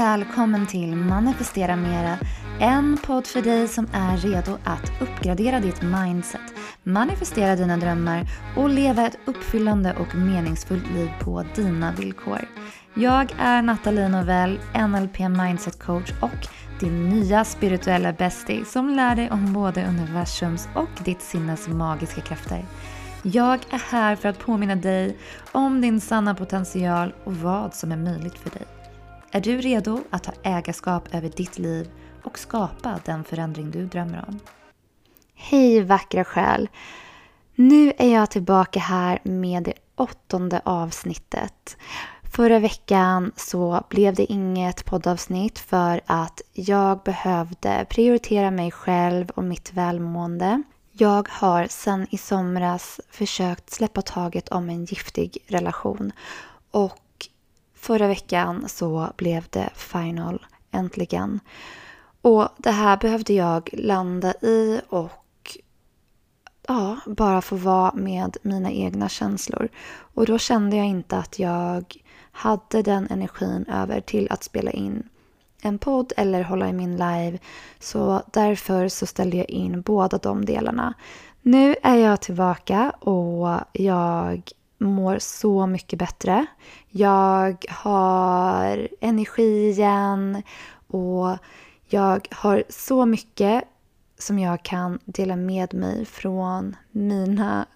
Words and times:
välkommen 0.00 0.66
till 0.66 0.96
Manifestera 0.96 1.76
Mera. 1.76 2.18
En 2.60 2.98
podd 3.06 3.26
för 3.26 3.42
dig 3.42 3.68
som 3.68 3.88
är 3.92 4.16
redo 4.16 4.58
att 4.64 4.92
uppgradera 5.00 5.60
ditt 5.60 5.82
mindset, 5.82 6.40
manifestera 6.82 7.56
dina 7.56 7.76
drömmar 7.76 8.26
och 8.56 8.68
leva 8.68 9.06
ett 9.06 9.18
uppfyllande 9.24 9.96
och 9.98 10.14
meningsfullt 10.14 10.90
liv 10.90 11.10
på 11.20 11.44
dina 11.54 11.92
villkor. 11.92 12.48
Jag 12.94 13.34
är 13.38 13.62
Nathalie 13.62 14.08
Novell, 14.08 14.60
NLP 14.88 15.18
Mindset 15.18 15.82
Coach 15.82 16.12
och 16.20 16.46
din 16.80 17.08
nya 17.08 17.44
spirituella 17.44 18.12
bestie 18.12 18.64
som 18.64 18.88
lär 18.88 19.16
dig 19.16 19.30
om 19.30 19.52
både 19.52 19.86
universums 19.86 20.68
och 20.74 21.04
ditt 21.04 21.22
sinnes 21.22 21.68
magiska 21.68 22.20
krafter. 22.20 22.64
Jag 23.22 23.60
är 23.70 23.92
här 23.92 24.16
för 24.16 24.28
att 24.28 24.38
påminna 24.38 24.74
dig 24.74 25.16
om 25.52 25.80
din 25.80 26.00
sanna 26.00 26.34
potential 26.34 27.14
och 27.24 27.36
vad 27.36 27.74
som 27.74 27.92
är 27.92 27.96
möjligt 27.96 28.38
för 28.38 28.50
dig. 28.50 28.79
Är 29.32 29.40
du 29.40 29.60
redo 29.60 30.00
att 30.10 30.22
ta 30.22 30.32
ägarskap 30.42 31.14
över 31.14 31.28
ditt 31.28 31.58
liv 31.58 31.90
och 32.22 32.38
skapa 32.38 33.00
den 33.04 33.24
förändring 33.24 33.70
du 33.70 33.86
drömmer 33.86 34.24
om? 34.28 34.40
Hej 35.34 35.82
vackra 35.82 36.24
själ! 36.24 36.68
Nu 37.54 37.92
är 37.98 38.14
jag 38.14 38.30
tillbaka 38.30 38.80
här 38.80 39.18
med 39.22 39.62
det 39.62 39.72
åttonde 39.96 40.60
avsnittet. 40.64 41.76
Förra 42.22 42.58
veckan 42.58 43.32
så 43.36 43.84
blev 43.88 44.14
det 44.14 44.32
inget 44.32 44.84
poddavsnitt 44.84 45.58
för 45.58 46.00
att 46.06 46.40
jag 46.52 47.02
behövde 47.02 47.86
prioritera 47.90 48.50
mig 48.50 48.70
själv 48.70 49.30
och 49.30 49.44
mitt 49.44 49.72
välmående. 49.72 50.62
Jag 50.92 51.28
har 51.30 51.66
sedan 51.66 52.06
i 52.10 52.18
somras 52.18 53.00
försökt 53.10 53.70
släppa 53.70 54.02
taget 54.02 54.48
om 54.48 54.68
en 54.68 54.84
giftig 54.84 55.38
relation 55.46 56.12
och 56.70 56.98
förra 57.80 58.08
veckan 58.08 58.68
så 58.68 59.12
blev 59.16 59.46
det 59.50 59.70
final 59.74 60.46
äntligen. 60.70 61.40
Och 62.22 62.48
det 62.56 62.70
här 62.70 62.96
behövde 62.96 63.32
jag 63.32 63.70
landa 63.72 64.32
i 64.32 64.80
och 64.88 65.58
ja, 66.68 66.96
bara 67.06 67.42
få 67.42 67.56
vara 67.56 67.92
med 67.94 68.36
mina 68.42 68.70
egna 68.70 69.08
känslor. 69.08 69.68
Och 70.14 70.26
då 70.26 70.38
kände 70.38 70.76
jag 70.76 70.86
inte 70.86 71.16
att 71.16 71.38
jag 71.38 71.96
hade 72.32 72.82
den 72.82 73.06
energin 73.10 73.64
över 73.68 74.00
till 74.00 74.26
att 74.30 74.44
spela 74.44 74.70
in 74.70 75.08
en 75.62 75.78
podd 75.78 76.12
eller 76.16 76.42
hålla 76.42 76.68
i 76.68 76.72
min 76.72 76.92
live. 76.92 77.38
Så 77.78 78.22
därför 78.32 78.88
så 78.88 79.06
ställde 79.06 79.36
jag 79.36 79.50
in 79.50 79.82
båda 79.82 80.18
de 80.18 80.44
delarna. 80.44 80.94
Nu 81.42 81.76
är 81.82 81.96
jag 81.96 82.20
tillbaka 82.20 82.90
och 82.90 83.60
jag 83.72 84.50
mår 84.80 85.18
så 85.18 85.66
mycket 85.66 85.98
bättre. 85.98 86.46
Jag 86.88 87.64
har 87.68 88.88
energi 89.00 89.68
igen 89.68 90.42
och 90.86 91.36
jag 91.88 92.28
har 92.30 92.64
så 92.68 93.06
mycket 93.06 93.64
som 94.18 94.38
jag 94.38 94.62
kan 94.62 94.98
dela 95.04 95.36
med 95.36 95.74
mig 95.74 96.04
från 96.04 96.76
mina 96.90 97.66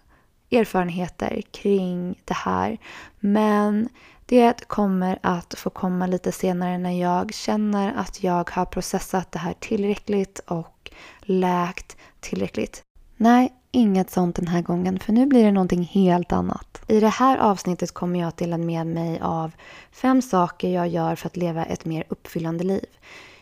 erfarenheter 0.50 1.42
kring 1.50 2.20
det 2.24 2.34
här. 2.34 2.78
Men 3.20 3.88
det 4.26 4.68
kommer 4.68 5.18
att 5.22 5.54
få 5.58 5.70
komma 5.70 6.06
lite 6.06 6.32
senare 6.32 6.78
när 6.78 7.00
jag 7.00 7.34
känner 7.34 7.94
att 7.96 8.22
jag 8.22 8.50
har 8.50 8.64
processat 8.64 9.32
det 9.32 9.38
här 9.38 9.54
tillräckligt 9.60 10.38
och 10.38 10.90
läkt 11.20 11.96
tillräckligt. 12.20 12.82
Nej, 13.16 13.52
inget 13.74 14.10
sånt 14.10 14.36
den 14.36 14.46
här 14.46 14.62
gången 14.62 14.98
för 14.98 15.12
nu 15.12 15.26
blir 15.26 15.44
det 15.44 15.50
någonting 15.52 15.82
helt 15.82 16.32
annat. 16.32 16.82
I 16.86 17.00
det 17.00 17.08
här 17.08 17.38
avsnittet 17.38 17.94
kommer 17.94 18.20
jag 18.20 18.28
att 18.28 18.36
dela 18.36 18.58
med 18.58 18.86
mig 18.86 19.20
av 19.20 19.52
fem 19.92 20.22
saker 20.22 20.68
jag 20.68 20.88
gör 20.88 21.14
för 21.14 21.26
att 21.26 21.36
leva 21.36 21.64
ett 21.64 21.84
mer 21.84 22.04
uppfyllande 22.08 22.64
liv. 22.64 22.86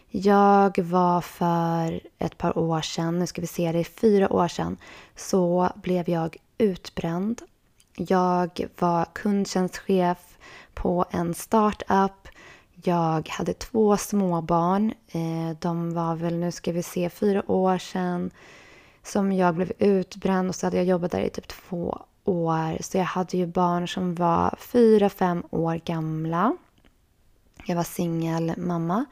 Jag 0.08 0.78
var 0.78 1.20
för 1.20 2.00
ett 2.18 2.38
par 2.38 2.58
år 2.58 2.80
sedan, 2.80 3.18
nu 3.18 3.26
ska 3.26 3.40
vi 3.40 3.46
se, 3.46 3.72
det 3.72 3.78
är 3.78 3.84
fyra 3.84 4.32
år 4.32 4.48
sedan, 4.48 4.76
så 5.16 5.70
blev 5.74 6.08
jag 6.08 6.36
utbränd. 6.58 7.42
Jag 7.96 8.68
var 8.78 9.06
kundtjänstchef 9.12 10.18
på 10.74 11.04
en 11.10 11.34
startup. 11.34 12.28
Jag 12.84 13.28
hade 13.28 13.52
två 13.52 13.96
småbarn. 13.96 14.92
Eh, 15.08 15.56
de 15.60 15.94
var 15.94 16.14
väl, 16.14 16.34
nu 16.34 16.52
ska 16.52 16.72
vi 16.72 16.82
se, 16.82 17.10
fyra 17.10 17.50
år 17.50 17.78
sedan 17.78 18.30
som 19.02 19.32
jag 19.32 19.54
blev 19.54 19.72
utbränd 19.78 20.48
och 20.48 20.54
så 20.54 20.66
hade 20.66 20.76
jag 20.76 20.86
jobbat 20.86 21.10
där 21.10 21.20
i 21.20 21.30
typ 21.30 21.48
två 21.48 21.98
år. 22.24 22.82
Så 22.82 22.96
jag 22.96 23.04
hade 23.04 23.36
ju 23.36 23.46
barn 23.46 23.88
som 23.88 24.14
var 24.14 24.54
fyra, 24.58 25.08
fem 25.08 25.42
år 25.50 25.80
gamla. 25.84 26.56
Jag 27.66 27.76
var 27.76 27.82
singelmamma 27.82 29.04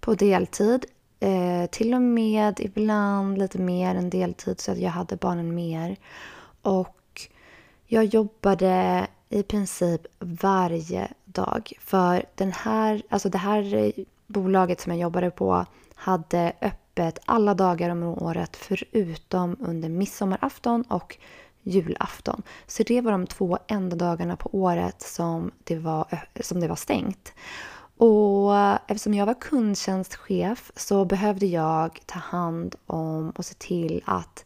på 0.00 0.14
deltid. 0.14 0.84
Eh, 1.20 1.66
till 1.70 1.94
och 1.94 2.02
med 2.02 2.60
ibland 2.60 3.38
lite 3.38 3.58
mer 3.58 3.94
än 3.94 4.10
deltid 4.10 4.60
så 4.60 4.72
att 4.72 4.78
jag 4.78 4.90
hade 4.90 5.16
barnen 5.16 5.54
mer. 5.54 5.96
Och 6.62 7.28
jag 7.86 8.04
jobbade 8.04 9.06
i 9.28 9.42
princip 9.42 10.00
varje 10.18 11.08
dag. 11.24 11.72
För 11.80 12.24
den 12.34 12.52
här, 12.52 13.02
alltså 13.08 13.28
det 13.28 13.38
här 13.38 13.92
bolaget 14.26 14.80
som 14.80 14.92
jag 14.92 15.00
jobbade 15.00 15.30
på 15.30 15.66
hade 15.94 16.52
öppet 16.60 17.18
alla 17.24 17.54
dagar 17.54 17.90
om 17.90 18.02
året 18.02 18.56
förutom 18.56 19.56
under 19.60 19.88
midsommarafton 19.88 20.82
och 20.82 21.18
julafton. 21.62 22.42
Så 22.66 22.82
det 22.82 23.00
var 23.00 23.12
de 23.12 23.26
två 23.26 23.58
enda 23.66 23.96
dagarna 23.96 24.36
på 24.36 24.48
året 24.52 25.02
som 25.02 25.50
det 25.64 25.78
var, 25.78 26.06
som 26.40 26.60
det 26.60 26.68
var 26.68 26.76
stängt. 26.76 27.32
Och 27.96 28.56
eh, 28.56 28.78
eftersom 28.88 29.14
jag 29.14 29.26
var 29.26 29.40
kundtjänstchef 29.40 30.72
så 30.76 31.04
behövde 31.04 31.46
jag 31.46 32.00
ta 32.06 32.18
hand 32.18 32.74
om 32.86 33.30
och 33.30 33.44
se 33.44 33.54
till 33.54 34.02
att 34.04 34.44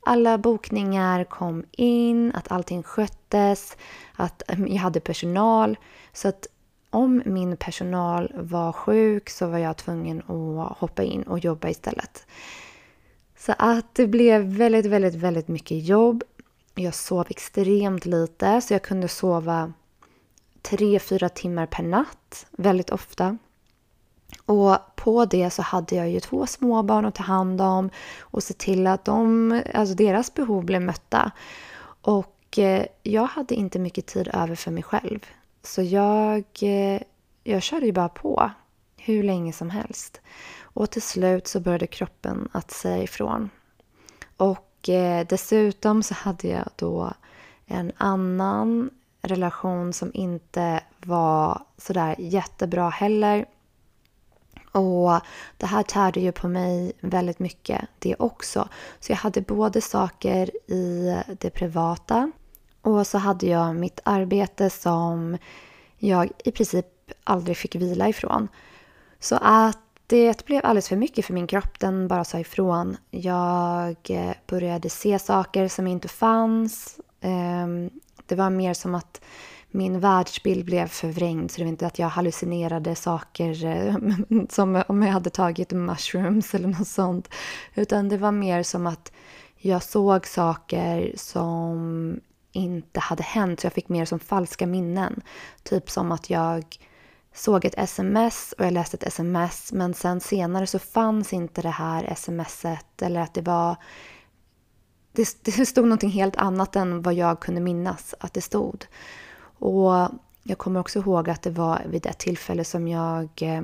alla 0.00 0.38
bokningar 0.38 1.24
kom 1.24 1.64
in, 1.72 2.32
att 2.34 2.52
allting 2.52 2.82
sköttes, 2.82 3.76
att 4.16 4.42
eh, 4.50 4.60
jag 4.60 4.80
hade 4.80 5.00
personal. 5.00 5.76
Så 6.12 6.28
att 6.28 6.46
om 6.90 7.22
min 7.26 7.56
personal 7.56 8.32
var 8.34 8.72
sjuk 8.72 9.30
så 9.30 9.46
var 9.46 9.58
jag 9.58 9.76
tvungen 9.76 10.18
att 10.18 10.78
hoppa 10.78 11.02
in 11.02 11.22
och 11.22 11.38
jobba 11.38 11.68
istället. 11.68 12.26
Så 13.38 13.54
att 13.58 13.94
det 13.94 14.06
blev 14.06 14.42
väldigt, 14.42 14.86
väldigt, 14.86 15.14
väldigt 15.14 15.48
mycket 15.48 15.84
jobb. 15.84 16.24
Jag 16.74 16.94
sov 16.94 17.26
extremt 17.30 18.06
lite 18.06 18.60
så 18.60 18.74
jag 18.74 18.82
kunde 18.82 19.08
sova 19.08 19.72
tre, 20.62 20.98
fyra 20.98 21.28
timmar 21.28 21.66
per 21.66 21.82
natt 21.82 22.46
väldigt 22.50 22.90
ofta. 22.90 23.38
Och 24.44 24.76
på 24.96 25.24
det 25.24 25.50
så 25.50 25.62
hade 25.62 25.96
jag 25.96 26.10
ju 26.10 26.20
två 26.20 26.46
småbarn 26.46 27.04
att 27.04 27.14
ta 27.14 27.22
hand 27.22 27.60
om 27.60 27.90
och 28.20 28.42
se 28.42 28.54
till 28.54 28.86
att 28.86 29.04
de, 29.04 29.52
alltså 29.74 29.94
deras 29.94 30.34
behov 30.34 30.64
blev 30.64 30.82
mötta. 30.82 31.32
Och 32.02 32.58
eh, 32.58 32.86
jag 33.02 33.26
hade 33.26 33.54
inte 33.54 33.78
mycket 33.78 34.06
tid 34.06 34.28
över 34.32 34.54
för 34.54 34.70
mig 34.70 34.82
själv. 34.82 35.20
Så 35.68 35.82
jag, 35.82 36.44
eh, 36.60 37.02
jag 37.44 37.62
körde 37.62 37.86
ju 37.86 37.92
bara 37.92 38.08
på 38.08 38.50
hur 38.96 39.22
länge 39.22 39.52
som 39.52 39.70
helst. 39.70 40.20
Och 40.60 40.90
till 40.90 41.02
slut 41.02 41.46
så 41.46 41.60
började 41.60 41.86
kroppen 41.86 42.48
att 42.52 42.70
säga 42.70 43.02
ifrån. 43.02 43.50
Och 44.36 44.88
eh, 44.88 45.26
dessutom 45.28 46.02
så 46.02 46.14
hade 46.14 46.48
jag 46.48 46.68
då 46.76 47.12
en 47.66 47.92
annan 47.96 48.90
relation 49.22 49.92
som 49.92 50.10
inte 50.14 50.80
var 50.98 51.62
sådär 51.76 52.16
jättebra 52.18 52.88
heller. 52.88 53.46
Och 54.72 55.20
det 55.56 55.66
här 55.66 55.82
tärde 55.82 56.20
ju 56.20 56.32
på 56.32 56.48
mig 56.48 56.92
väldigt 57.00 57.38
mycket 57.38 57.88
det 57.98 58.16
också. 58.18 58.68
Så 59.00 59.12
jag 59.12 59.16
hade 59.16 59.40
både 59.40 59.80
saker 59.80 60.70
i 60.70 61.16
det 61.40 61.50
privata 61.50 62.32
och 62.88 63.06
så 63.06 63.18
hade 63.18 63.46
jag 63.46 63.76
mitt 63.76 64.00
arbete 64.04 64.70
som 64.70 65.38
jag 65.98 66.30
i 66.44 66.50
princip 66.50 66.86
aldrig 67.24 67.56
fick 67.56 67.74
vila 67.74 68.08
ifrån. 68.08 68.48
Så 69.20 69.38
att 69.42 69.78
det 70.06 70.46
blev 70.46 70.60
alldeles 70.64 70.88
för 70.88 70.96
mycket 70.96 71.24
för 71.24 71.34
min 71.34 71.46
kropp. 71.46 71.80
Den 71.80 72.08
bara 72.08 72.24
sa 72.24 72.38
ifrån. 72.38 72.96
Jag 73.10 73.96
eh, 74.08 74.32
började 74.46 74.90
se 74.90 75.18
saker 75.18 75.68
som 75.68 75.86
inte 75.86 76.08
fanns. 76.08 77.00
Ehm, 77.20 77.90
det 78.26 78.34
var 78.34 78.50
mer 78.50 78.74
som 78.74 78.94
att 78.94 79.20
min 79.70 80.00
världsbild 80.00 80.64
blev 80.64 80.86
förvrängd. 80.86 81.50
Så 81.50 81.58
det 81.58 81.64
var 81.64 81.68
inte 81.68 81.86
att 81.86 81.98
jag 81.98 82.08
hallucinerade 82.08 82.94
saker 82.94 83.64
eh, 83.64 83.96
som 84.48 84.82
om 84.88 85.02
jag 85.02 85.12
hade 85.12 85.30
tagit 85.30 85.72
mushrooms 85.72 86.54
eller 86.54 86.68
något 86.68 86.88
sånt. 86.88 87.28
Utan 87.74 88.08
det 88.08 88.16
var 88.16 88.32
mer 88.32 88.62
som 88.62 88.86
att 88.86 89.12
jag 89.56 89.82
såg 89.82 90.26
saker 90.26 91.12
som 91.16 92.20
inte 92.58 93.00
hade 93.00 93.22
hänt. 93.22 93.60
Så 93.60 93.66
jag 93.66 93.72
fick 93.72 93.88
mer 93.88 94.04
som 94.04 94.18
falska 94.18 94.66
minnen. 94.66 95.20
Typ 95.62 95.90
som 95.90 96.12
att 96.12 96.30
jag 96.30 96.78
såg 97.34 97.64
ett 97.64 97.78
sms 97.78 98.54
och 98.58 98.64
jag 98.64 98.72
läste 98.72 98.96
ett 98.96 99.06
sms 99.06 99.72
men 99.72 99.94
sen 99.94 100.20
senare 100.20 100.66
så 100.66 100.78
fanns 100.78 101.32
inte 101.32 101.62
det 101.62 101.68
här 101.68 102.14
smset 102.16 103.02
eller 103.02 103.20
att 103.20 103.34
det 103.34 103.42
var 103.42 103.76
det, 105.12 105.44
det 105.44 105.66
stod 105.66 105.84
någonting 105.84 106.10
helt 106.10 106.36
annat 106.36 106.76
än 106.76 107.02
vad 107.02 107.14
jag 107.14 107.40
kunde 107.40 107.60
minnas 107.60 108.14
att 108.20 108.34
det 108.34 108.40
stod. 108.40 108.86
Och 109.58 110.08
jag 110.42 110.58
kommer 110.58 110.80
också 110.80 110.98
ihåg 110.98 111.30
att 111.30 111.42
det 111.42 111.50
var 111.50 111.82
vid 111.86 112.06
ett 112.06 112.18
tillfälle 112.18 112.64
som 112.64 112.88
jag 112.88 113.28
eh, 113.40 113.62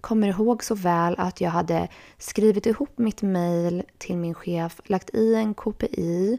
kommer 0.00 0.28
ihåg 0.28 0.64
så 0.64 0.74
väl 0.74 1.14
att 1.18 1.40
jag 1.40 1.50
hade 1.50 1.88
skrivit 2.18 2.66
ihop 2.66 2.98
mitt 2.98 3.22
mejl 3.22 3.82
till 3.98 4.16
min 4.16 4.34
chef, 4.34 4.80
lagt 4.84 5.14
i 5.14 5.34
en 5.34 5.54
KPI 5.54 6.38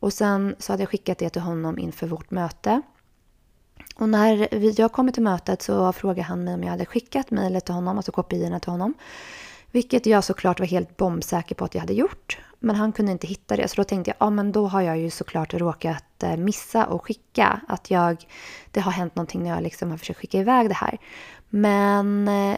och 0.00 0.12
sen 0.12 0.56
så 0.58 0.72
hade 0.72 0.82
jag 0.82 0.90
skickat 0.90 1.18
det 1.18 1.30
till 1.30 1.42
honom 1.42 1.78
inför 1.78 2.06
vårt 2.06 2.30
möte. 2.30 2.82
Och 3.96 4.08
när 4.08 4.80
jag 4.80 4.92
kom 4.92 5.12
till 5.12 5.22
mötet 5.22 5.62
så 5.62 5.92
frågade 5.92 6.22
han 6.22 6.44
mig 6.44 6.54
om 6.54 6.62
jag 6.62 6.70
hade 6.70 6.86
skickat 6.86 7.30
mejlet 7.30 7.64
till 7.64 7.74
honom, 7.74 7.96
alltså 7.96 8.12
kopiorna 8.12 8.60
till 8.60 8.70
honom. 8.70 8.94
Vilket 9.70 10.06
jag 10.06 10.24
såklart 10.24 10.60
var 10.60 10.66
helt 10.66 10.96
bombsäker 10.96 11.54
på 11.54 11.64
att 11.64 11.74
jag 11.74 11.80
hade 11.80 11.94
gjort. 11.94 12.38
Men 12.58 12.76
han 12.76 12.92
kunde 12.92 13.12
inte 13.12 13.26
hitta 13.26 13.56
det, 13.56 13.68
så 13.68 13.76
då 13.76 13.84
tänkte 13.84 14.10
jag 14.10 14.26
ja 14.26 14.30
men 14.30 14.52
då 14.52 14.66
har 14.66 14.80
jag 14.80 14.98
ju 14.98 15.10
såklart 15.10 15.54
råkat 15.54 16.22
eh, 16.22 16.36
missa 16.36 16.86
och 16.86 17.04
skicka. 17.04 17.60
Att 17.68 17.90
jag, 17.90 18.26
det 18.70 18.80
har 18.80 18.92
hänt 18.92 19.16
någonting 19.16 19.42
när 19.42 19.50
jag 19.50 19.62
liksom 19.62 19.90
har 19.90 19.98
försökt 19.98 20.20
skicka 20.20 20.38
iväg 20.38 20.68
det 20.68 20.74
här. 20.74 20.98
Men 21.48 22.28
eh, 22.28 22.56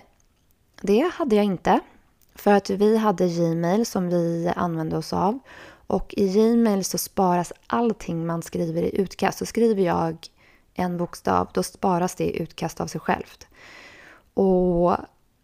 det 0.80 1.10
hade 1.14 1.36
jag 1.36 1.44
inte. 1.44 1.80
För 2.34 2.52
att 2.52 2.70
vi 2.70 2.96
hade 2.96 3.28
Gmail 3.28 3.86
som 3.86 4.08
vi 4.08 4.52
använde 4.56 4.96
oss 4.96 5.12
av. 5.12 5.38
Och 5.92 6.14
i 6.16 6.28
Gmail 6.28 6.84
så 6.84 6.98
sparas 6.98 7.52
allting 7.66 8.26
man 8.26 8.42
skriver 8.42 8.82
i 8.82 9.00
utkast. 9.00 9.38
Så 9.38 9.46
skriver 9.46 9.82
jag 9.82 10.16
en 10.74 10.96
bokstav, 10.96 11.48
då 11.54 11.62
sparas 11.62 12.14
det 12.14 12.24
i 12.24 12.42
utkast 12.42 12.80
av 12.80 12.86
sig 12.86 13.00
självt. 13.00 13.46
Och 14.34 14.96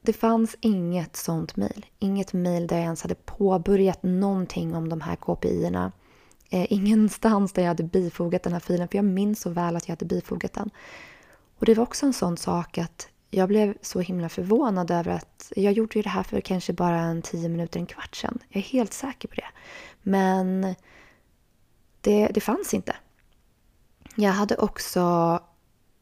det 0.03 0.13
fanns 0.13 0.57
inget 0.61 1.17
sånt 1.17 1.57
mejl. 1.57 1.87
Inget 1.99 2.33
mejl 2.33 2.67
där 2.67 2.77
jag 2.77 2.85
ens 2.85 3.03
hade 3.03 3.15
påbörjat 3.15 4.03
någonting 4.03 4.75
om 4.75 4.89
de 4.89 5.01
här 5.01 5.17
KPI-erna. 5.17 5.93
Eh, 6.51 6.73
ingenstans 6.73 7.53
där 7.53 7.63
jag 7.63 7.69
hade 7.69 7.83
bifogat 7.83 8.43
den 8.43 8.53
här 8.53 8.61
filen, 8.61 8.89
för 8.89 8.99
jag 8.99 9.05
minns 9.05 9.41
så 9.41 9.51
väl 9.51 9.77
att 9.77 9.89
jag 9.89 9.93
hade 9.93 10.15
bifogat 10.15 10.53
den. 10.53 10.71
Och 11.59 11.67
det 11.67 11.75
var 11.75 11.83
också 11.83 12.07
en 12.07 12.13
sån 12.13 12.37
sak 12.37 12.79
att 12.79 13.09
jag 13.31 13.49
blev 13.49 13.75
så 13.83 14.01
himla 14.01 14.29
förvånad 14.29 14.91
över 14.91 15.11
att 15.11 15.53
jag 15.57 15.73
gjorde 15.73 15.99
ju 15.99 16.03
det 16.03 16.09
här 16.09 16.23
för 16.23 16.41
kanske 16.41 16.73
bara 16.73 17.01
en 17.01 17.23
tio 17.23 17.49
minuter, 17.49 17.81
en 17.81 17.87
kvart 17.87 18.17
sedan. 18.17 18.39
Jag 18.49 18.57
är 18.57 18.67
helt 18.67 18.93
säker 18.93 19.29
på 19.29 19.35
det. 19.35 19.47
Men 20.03 20.75
det, 22.01 22.27
det 22.27 22.41
fanns 22.41 22.75
inte. 22.75 22.97
Jag 24.15 24.33
hade 24.33 24.57
också 24.57 25.39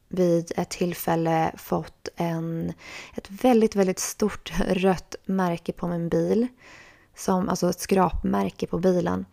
vid 0.07 0.51
ett 0.55 0.69
tillfälle 0.69 1.51
fått 1.57 2.09
en, 2.15 2.73
ett 3.15 3.31
väldigt, 3.31 3.75
väldigt 3.75 3.99
stort 3.99 4.53
rött 4.67 5.15
märke 5.25 5.73
på 5.73 5.87
min 5.87 6.09
bil. 6.09 6.47
Som, 7.15 7.49
alltså 7.49 7.69
ett 7.69 7.79
skrapmärke 7.79 8.67
på 8.67 8.79
bilen. 8.79 9.25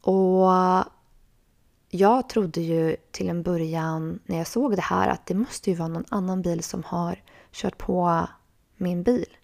Och 0.00 0.50
jag 1.88 2.28
trodde 2.28 2.60
ju 2.60 2.96
till 3.10 3.28
en 3.28 3.42
början 3.42 4.20
när 4.26 4.38
jag 4.38 4.46
såg 4.46 4.76
det 4.76 4.82
här 4.82 5.08
att 5.08 5.26
det 5.26 5.34
måste 5.34 5.70
ju 5.70 5.76
vara 5.76 5.88
någon 5.88 6.04
annan 6.08 6.42
bil 6.42 6.62
som 6.62 6.82
har 6.82 7.22
kört 7.52 7.78
på 7.78 8.26
min 8.76 9.02
bil. 9.02 9.36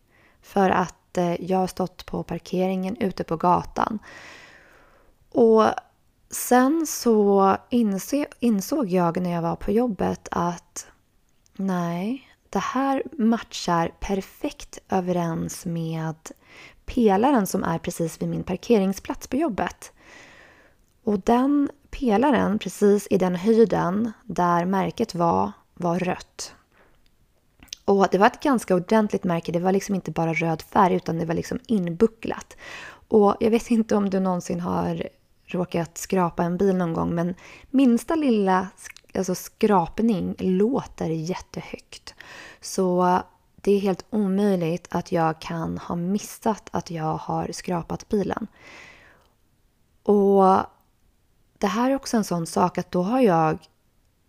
För 0.42 0.70
att 0.70 1.18
eh, 1.18 1.44
jag 1.44 1.58
har 1.58 1.66
stått 1.66 2.06
på 2.06 2.22
parkeringen 2.22 2.96
ute 2.96 3.24
på 3.24 3.36
gatan. 3.36 3.98
Och 5.36 5.64
sen 6.30 6.86
så 6.86 7.56
inse, 7.70 8.26
insåg 8.40 8.88
jag 8.88 9.20
när 9.20 9.30
jag 9.30 9.42
var 9.42 9.56
på 9.56 9.70
jobbet 9.70 10.28
att 10.30 10.86
nej, 11.56 12.30
det 12.50 12.58
här 12.58 13.02
matchar 13.18 13.92
perfekt 14.00 14.78
överens 14.88 15.66
med 15.66 16.14
pelaren 16.86 17.46
som 17.46 17.64
är 17.64 17.78
precis 17.78 18.22
vid 18.22 18.28
min 18.28 18.44
parkeringsplats 18.44 19.28
på 19.28 19.36
jobbet. 19.36 19.92
Och 21.04 21.18
den 21.18 21.70
pelaren, 21.90 22.58
precis 22.58 23.06
i 23.10 23.18
den 23.18 23.36
höjden 23.36 24.12
där 24.24 24.64
märket 24.64 25.14
var, 25.14 25.52
var 25.74 25.98
rött. 25.98 26.54
Och 27.84 28.06
det 28.10 28.18
var 28.18 28.26
ett 28.26 28.42
ganska 28.42 28.74
ordentligt 28.74 29.24
märke. 29.24 29.52
Det 29.52 29.60
var 29.60 29.72
liksom 29.72 29.94
inte 29.94 30.10
bara 30.10 30.32
röd 30.32 30.62
färg 30.62 30.94
utan 30.94 31.18
det 31.18 31.24
var 31.24 31.34
liksom 31.34 31.58
inbucklat. 31.66 32.56
Och 33.08 33.36
jag 33.40 33.50
vet 33.50 33.70
inte 33.70 33.96
om 33.96 34.10
du 34.10 34.20
någonsin 34.20 34.60
har 34.60 35.08
råkat 35.46 35.98
skrapa 35.98 36.42
en 36.42 36.56
bil 36.56 36.76
någon 36.76 36.92
gång 36.92 37.14
men 37.14 37.34
minsta 37.70 38.14
lilla 38.14 38.68
alltså 39.14 39.34
skrapning 39.34 40.34
låter 40.38 41.08
jättehögt. 41.08 42.14
Så 42.60 43.18
det 43.54 43.72
är 43.72 43.80
helt 43.80 44.06
omöjligt 44.10 44.88
att 44.90 45.12
jag 45.12 45.40
kan 45.40 45.78
ha 45.78 45.96
missat 45.96 46.68
att 46.70 46.90
jag 46.90 47.16
har 47.16 47.52
skrapat 47.52 48.08
bilen. 48.08 48.46
Och 50.02 50.56
det 51.58 51.66
här 51.66 51.90
är 51.90 51.94
också 51.94 52.16
en 52.16 52.24
sån 52.24 52.46
sak 52.46 52.78
att 52.78 52.90
då 52.90 53.02
har 53.02 53.20
jag 53.20 53.58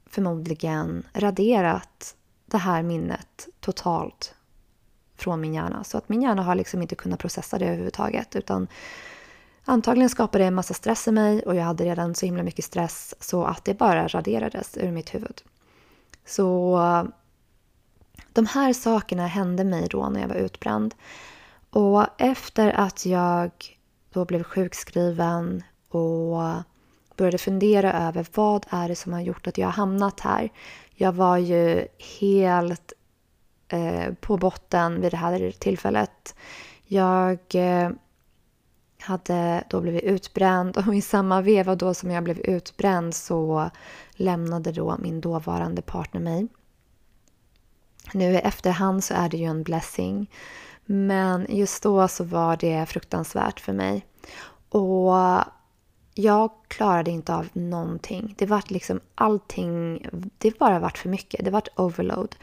förmodligen 0.10 1.08
raderat 1.14 2.16
det 2.46 2.58
här 2.58 2.84
minnet 2.84 3.48
totalt 3.60 4.36
från 5.16 5.42
min 5.42 5.54
hjärna. 5.54 5.84
Så 5.84 5.98
att 5.98 6.10
min 6.10 6.22
hjärna 6.22 6.44
har 6.44 6.56
liksom 6.56 6.81
inte 6.81 6.96
kunnat 6.96 7.19
processa 7.19 7.58
det 7.58 7.66
överhuvudtaget. 7.66 8.36
Utan 8.36 8.68
antagligen 9.68 10.10
skapade 10.10 10.44
det 10.44 10.48
en 10.48 10.56
massa 10.56 10.74
stress 10.74 11.08
i 11.08 11.12
mig 11.12 11.42
och 11.42 11.56
jag 11.56 11.64
hade 11.64 11.86
redan 11.86 12.16
så 12.16 12.25
himla 12.25 12.44
mycket 12.44 12.66
stress 12.66 13.16
så 13.19 13.44
att 13.44 13.66
det 13.66 13.74
bara 13.74 14.08
raderades 14.08 14.78
ur 14.78 14.92
mitt 14.92 15.16
huvud. 15.16 15.42
Så 16.25 16.80
de 18.34 18.46
här 18.46 18.74
sakerna 18.74 19.28
hände 19.28 19.64
mig 19.64 19.88
då 19.90 20.10
när 20.10 20.22
jag 20.22 20.28
var 20.28 20.36
utbränd. 20.36 20.96
Och 21.69 22.06
efter 22.18 22.69
att 22.72 23.06
jag 23.06 23.52
då 24.10 24.25
blev 24.25 24.44
sjukskriven 24.44 25.64
och 25.90 26.42
började 27.16 27.38
fundera 27.38 28.08
över 28.08 28.25
vad 28.34 28.66
är 28.69 28.90
det 28.90 28.96
som 28.96 29.14
har 29.14 29.22
gjort 29.22 29.48
att 29.48 29.58
jag 29.58 29.68
har 29.68 29.74
hamnat 29.74 30.19
här. 30.19 30.50
Jag 30.96 31.12
var 31.12 31.38
ju 31.38 31.88
helt 32.19 32.94
eh, 33.68 34.14
på 34.14 34.38
botten 34.38 35.02
vid 35.02 35.12
det 35.12 35.18
här 35.18 35.52
tillfället. 35.52 36.36
Jag 36.86 37.40
eh, 37.54 37.90
hade 39.00 39.64
då 39.70 39.82
blivit 39.82 40.04
utbränd 40.04 40.78
och 40.78 40.96
i 40.96 41.02
samma 41.02 41.42
veva 41.42 41.76
då 41.76 41.94
som 41.94 42.12
jag 42.12 42.24
blev 42.24 42.40
utbränd 42.40 43.16
så 43.16 43.70
lämnade 44.12 44.72
då 44.72 44.98
min 45.00 45.22
dåvarande 45.22 45.82
partner 45.82 46.22
mig. 46.22 46.48
Nu 48.14 48.34
i 48.34 48.38
efterhand 48.38 49.04
så 49.04 49.14
är 49.14 49.30
det 49.30 49.38
ju 49.38 49.46
en 49.46 49.64
blessing. 49.64 50.32
Men 50.86 51.46
just 51.50 51.84
då 51.84 52.08
så 52.08 52.24
var 52.24 52.58
det 52.58 52.86
fruktansvärt 52.86 53.60
för 53.60 53.74
mig. 53.74 54.06
Och 54.70 55.14
jag 56.14 56.52
klarade 56.68 57.12
inte 57.12 57.36
av 57.36 57.48
någonting. 57.54 58.36
Det 58.38 58.46
vart 58.46 58.72
liksom 58.72 59.00
allting, 59.16 60.06
det 60.38 60.60
bara 60.60 60.80
vart 60.80 60.98
för 60.98 61.10
mycket. 61.10 61.45
Det 61.45 61.52
vart 61.52 61.80
overload. 61.80 62.36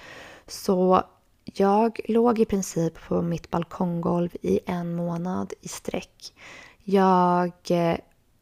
Så 0.47 1.03
jag 1.45 2.01
låg 2.09 2.39
i 2.39 2.45
princip 2.45 3.09
på 3.09 3.23
mitt 3.23 3.51
balkonggolv 3.51 4.37
i 4.43 4.61
en 4.67 4.95
månad 4.95 5.53
i 5.61 5.69
sträck. 5.69 6.35
Jag, 6.83 7.53
eh, 7.71 7.97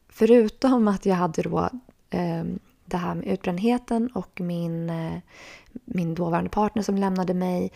förutom 0.08 0.88
att 0.88 1.06
jag 1.06 1.14
hade 1.14 1.42
då 1.42 1.68
eh, 2.10 2.44
det 2.84 2.96
här 2.96 3.14
med 3.14 3.26
utbrändheten 3.26 4.10
och 4.14 4.40
min, 4.40 4.90
eh, 4.90 5.18
min 5.84 6.14
dåvarande 6.14 6.50
partner 6.50 6.82
som 6.82 6.98
lämnade 6.98 7.34
mig 7.34 7.72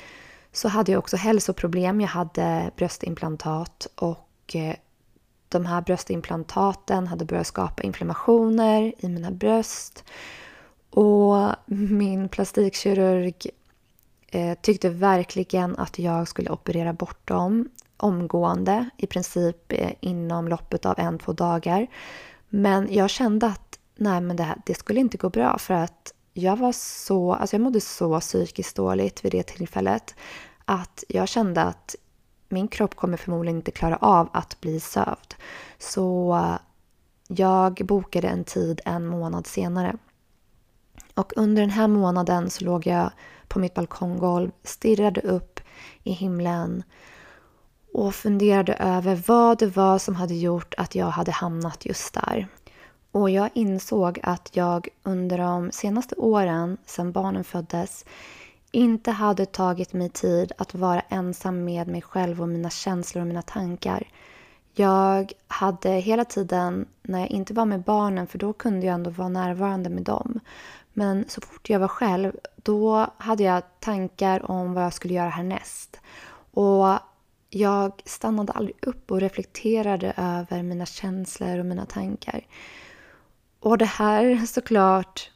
så 0.52 0.68
hade 0.68 0.92
jag 0.92 0.98
också 0.98 1.16
hälsoproblem. 1.16 2.00
Jag 2.00 2.08
hade 2.08 2.70
bröstimplantat 2.76 3.88
och 3.94 4.56
eh, 4.56 4.76
de 5.48 5.66
här 5.66 5.82
bröstimplantaten 5.82 7.06
hade 7.06 7.24
börjat 7.24 7.46
skapa 7.46 7.82
inflammationer 7.82 8.94
i 8.98 9.08
mina 9.08 9.30
bröst. 9.30 10.04
Och 10.90 11.48
min 11.66 12.28
plastikkirurg 12.28 13.50
eh, 14.36 14.54
tyckte 14.54 14.88
verkligen 14.88 15.76
att 15.76 15.98
jag 15.98 16.28
skulle 16.28 16.50
operera 16.50 16.92
bort 16.92 17.28
dem 17.28 17.68
omgående, 17.96 18.90
i 18.96 19.06
princip 19.06 19.72
eh, 19.72 19.92
inom 20.00 20.48
loppet 20.48 20.86
av 20.86 20.94
en, 20.98 21.18
två 21.18 21.32
dagar. 21.32 21.86
Men 22.48 22.88
jag 22.90 23.10
kände 23.10 23.46
att 23.46 23.78
nej, 23.96 24.20
men 24.20 24.36
det, 24.36 24.42
här, 24.42 24.56
det 24.66 24.74
skulle 24.74 25.00
inte 25.00 25.16
gå 25.16 25.30
bra 25.30 25.58
för 25.58 25.74
att 25.74 26.12
jag 26.32 26.56
var 26.56 26.72
så, 26.72 27.32
alltså 27.32 27.56
jag 27.56 27.60
mådde 27.60 27.80
så 27.80 28.20
psykiskt 28.20 28.76
dåligt 28.76 29.24
vid 29.24 29.32
det 29.32 29.42
tillfället 29.42 30.14
att 30.64 31.04
jag 31.08 31.28
kände 31.28 31.62
att 31.62 31.96
min 32.48 32.68
kropp 32.68 32.94
kommer 32.94 33.16
förmodligen 33.16 33.56
inte 33.56 33.70
klara 33.70 33.96
av 33.96 34.28
att 34.32 34.60
bli 34.60 34.80
sövd. 34.80 35.34
Så 35.78 36.38
jag 37.28 37.74
bokade 37.84 38.28
en 38.28 38.44
tid 38.44 38.80
en 38.84 39.06
månad 39.06 39.46
senare. 39.46 39.96
Och 41.16 41.32
under 41.36 41.62
den 41.62 41.70
här 41.70 41.88
månaden 41.88 42.50
så 42.50 42.64
låg 42.64 42.86
jag 42.86 43.10
på 43.48 43.58
mitt 43.58 43.74
balkonggolv, 43.74 44.50
stirrade 44.62 45.20
upp 45.20 45.60
i 46.02 46.12
himlen 46.12 46.82
och 47.92 48.14
funderade 48.14 48.74
över 48.74 49.22
vad 49.26 49.58
det 49.58 49.76
var 49.76 49.98
som 49.98 50.14
hade 50.14 50.34
gjort 50.34 50.74
att 50.76 50.94
jag 50.94 51.06
hade 51.06 51.32
hamnat 51.32 51.86
just 51.86 52.14
där. 52.14 52.48
Och 53.10 53.30
jag 53.30 53.50
insåg 53.54 54.20
att 54.22 54.50
jag 54.52 54.88
under 55.02 55.38
de 55.38 55.72
senaste 55.72 56.14
åren, 56.14 56.76
sedan 56.86 57.12
barnen 57.12 57.44
föddes, 57.44 58.04
inte 58.70 59.10
hade 59.10 59.46
tagit 59.46 59.92
mig 59.92 60.08
tid 60.08 60.52
att 60.58 60.74
vara 60.74 61.00
ensam 61.00 61.64
med 61.64 61.88
mig 61.88 62.02
själv 62.02 62.42
och 62.42 62.48
mina 62.48 62.70
känslor 62.70 63.20
och 63.20 63.28
mina 63.28 63.42
tankar. 63.42 64.08
Jag 64.74 65.32
hade 65.48 65.90
hela 65.90 66.24
tiden, 66.24 66.86
när 67.02 67.18
jag 67.18 67.30
inte 67.30 67.54
var 67.54 67.64
med 67.64 67.82
barnen, 67.82 68.26
för 68.26 68.38
då 68.38 68.52
kunde 68.52 68.86
jag 68.86 68.94
ändå 68.94 69.10
vara 69.10 69.28
närvarande 69.28 69.90
med 69.90 70.02
dem. 70.02 70.40
Men 70.98 71.24
så 71.28 71.40
fort 71.40 71.70
jag 71.70 71.80
var 71.80 71.88
själv, 71.88 72.32
då 72.56 73.06
hade 73.18 73.42
jag 73.42 73.62
tankar 73.80 74.50
om 74.50 74.74
vad 74.74 74.84
jag 74.84 74.92
skulle 74.92 75.14
göra 75.14 75.28
härnäst. 75.28 76.00
Och 76.50 76.98
jag 77.50 78.02
stannade 78.04 78.52
aldrig 78.52 78.76
upp 78.82 79.10
och 79.10 79.20
reflekterade 79.20 80.12
över 80.16 80.62
mina 80.62 80.86
känslor 80.86 81.58
och 81.58 81.66
mina 81.66 81.86
tankar. 81.86 82.46
Och 83.60 83.78
det 83.78 83.84
här 83.84 84.46
såklart 84.46 85.30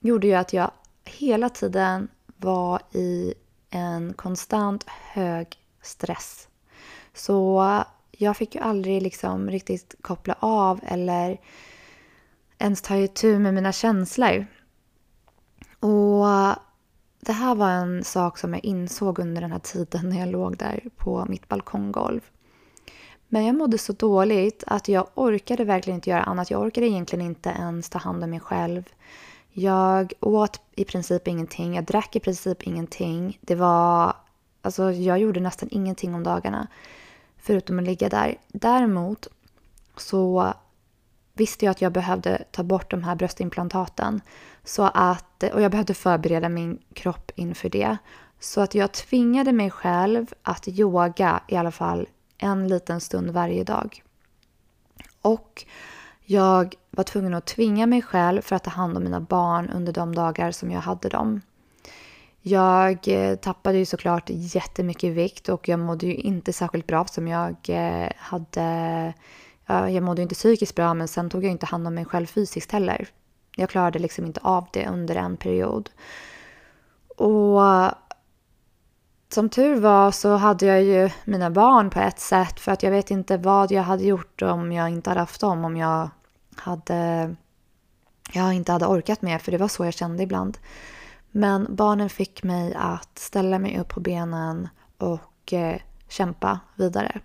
gjorde 0.00 0.26
ju 0.26 0.34
att 0.34 0.52
jag 0.52 0.70
hela 1.04 1.48
tiden 1.48 2.08
var 2.36 2.82
i 2.92 3.34
en 3.70 4.14
konstant 4.14 4.84
hög 4.88 5.46
stress. 5.82 6.48
Så 7.14 7.64
jag 8.10 8.36
fick 8.36 8.54
ju 8.54 8.60
aldrig 8.60 9.02
liksom 9.02 9.50
riktigt 9.50 9.94
koppla 10.00 10.36
av 10.40 10.80
eller 10.82 11.40
ens 12.58 12.82
ta 12.82 12.96
itu 12.96 13.38
med 13.38 13.54
mina 13.54 13.72
känslor. 13.72 14.46
Och 15.80 16.28
eh, 16.28 16.56
det 17.20 17.32
här 17.32 17.54
var 17.54 17.70
en 17.70 18.04
sak 18.04 18.38
som 18.38 18.54
jag 18.54 18.64
insåg 18.64 19.18
under 19.18 19.40
den 19.40 19.52
här 19.52 19.58
tiden 19.58 20.08
när 20.08 20.18
jag 20.18 20.28
låg 20.28 20.56
där 20.56 20.80
på 20.96 21.26
mitt 21.28 21.48
balkonggolv. 21.48 22.20
Men 23.28 23.44
jag 23.44 23.54
mådde 23.54 23.78
så 23.78 23.92
dåligt 23.92 24.64
att 24.66 24.88
jag 24.88 25.06
orkade 25.14 25.64
verkligen 25.64 25.94
inte 25.94 26.10
göra 26.10 26.22
annat. 26.22 26.50
Jag 26.50 26.62
orkade 26.62 26.86
egentligen 26.86 27.26
inte 27.26 27.48
ens 27.48 27.88
ta 27.88 27.98
hand 27.98 28.24
om 28.24 28.30
mig 28.30 28.40
själv. 28.40 28.82
Jag 29.52 30.12
åt 30.20 30.60
i 30.74 30.84
princip 30.84 31.28
ingenting, 31.28 31.74
jag 31.74 31.84
drack 31.84 32.16
i 32.16 32.20
princip 32.20 32.62
ingenting. 32.62 33.38
Det 33.40 33.54
var... 33.54 34.16
Alltså 34.62 34.92
jag 34.92 35.18
gjorde 35.18 35.40
nästan 35.40 35.68
ingenting 35.72 36.14
om 36.14 36.22
dagarna. 36.22 36.66
Förutom 37.36 37.78
att 37.78 37.84
ligga 37.84 38.08
där. 38.08 38.38
Däremot 38.48 39.28
så 39.96 40.54
visste 41.34 41.64
jag 41.64 41.70
att 41.70 41.80
jag 41.80 41.92
behövde 41.92 42.44
ta 42.50 42.62
bort 42.62 42.90
de 42.90 43.02
här 43.02 43.14
bröstimplantaten. 43.14 44.20
Så 44.66 44.90
att, 44.94 45.42
och 45.52 45.62
jag 45.62 45.70
behövde 45.70 45.94
förbereda 45.94 46.48
min 46.48 46.78
kropp 46.94 47.30
inför 47.34 47.68
det. 47.68 47.96
Så 48.40 48.60
att 48.60 48.74
jag 48.74 48.92
tvingade 48.92 49.52
mig 49.52 49.70
själv 49.70 50.26
att 50.42 50.68
yoga 50.68 51.40
i 51.48 51.56
alla 51.56 51.70
fall 51.70 52.08
en 52.38 52.68
liten 52.68 53.00
stund 53.00 53.30
varje 53.30 53.64
dag. 53.64 54.02
Och 55.22 55.64
jag 56.24 56.74
var 56.90 57.04
tvungen 57.04 57.34
att 57.34 57.46
tvinga 57.46 57.86
mig 57.86 58.02
själv 58.02 58.42
för 58.42 58.56
att 58.56 58.64
ta 58.64 58.70
hand 58.70 58.96
om 58.96 59.04
mina 59.04 59.20
barn 59.20 59.70
under 59.70 59.92
de 59.92 60.14
dagar 60.14 60.50
som 60.50 60.70
jag 60.70 60.80
hade 60.80 61.08
dem. 61.08 61.40
Jag 62.40 63.08
eh, 63.08 63.36
tappade 63.36 63.78
ju 63.78 63.84
såklart 63.84 64.30
jättemycket 64.30 65.12
vikt 65.12 65.48
och 65.48 65.68
jag 65.68 65.80
mådde 65.80 66.06
ju 66.06 66.14
inte 66.14 66.52
särskilt 66.52 66.86
bra 66.86 67.04
som 67.04 67.28
jag 67.28 67.56
eh, 67.68 68.10
hade... 68.16 69.14
Jag 69.68 70.02
mådde 70.02 70.20
ju 70.20 70.22
inte 70.22 70.34
psykiskt 70.34 70.74
bra 70.74 70.94
men 70.94 71.08
sen 71.08 71.30
tog 71.30 71.44
jag 71.44 71.50
inte 71.50 71.66
hand 71.66 71.86
om 71.86 71.94
mig 71.94 72.04
själv 72.04 72.26
fysiskt 72.26 72.72
heller. 72.72 73.08
Jag 73.58 73.70
klarade 73.70 73.98
liksom 73.98 74.26
inte 74.26 74.40
av 74.42 74.68
det 74.72 74.86
under 74.86 75.16
en 75.16 75.36
period. 75.36 75.90
Och 77.16 77.60
som 79.28 79.48
tur 79.48 79.80
var 79.80 80.10
så 80.10 80.36
hade 80.36 80.66
jag 80.66 80.82
ju 80.82 81.10
mina 81.24 81.50
barn 81.50 81.90
på 81.90 82.00
ett 82.00 82.20
sätt 82.20 82.60
för 82.60 82.72
att 82.72 82.82
jag 82.82 82.90
vet 82.90 83.10
inte 83.10 83.36
vad 83.36 83.72
jag 83.72 83.82
hade 83.82 84.04
gjort 84.04 84.42
om 84.42 84.72
jag 84.72 84.90
inte 84.90 85.10
hade 85.10 85.20
haft 85.20 85.40
dem. 85.40 85.64
Om 85.64 85.76
jag 85.76 86.10
hade... 86.56 87.34
Jag 88.32 88.54
inte 88.54 88.72
hade 88.72 88.86
orkat 88.86 89.22
mer 89.22 89.38
för 89.38 89.52
det 89.52 89.58
var 89.58 89.68
så 89.68 89.84
jag 89.84 89.94
kände 89.94 90.22
ibland. 90.22 90.58
Men 91.30 91.76
barnen 91.76 92.10
fick 92.10 92.42
mig 92.42 92.74
att 92.74 93.18
ställa 93.18 93.58
mig 93.58 93.78
upp 93.78 93.88
på 93.88 94.00
benen 94.00 94.68
och 94.98 95.52
eh, 95.52 95.80
kämpa 96.08 96.60
vidare. 96.74 97.20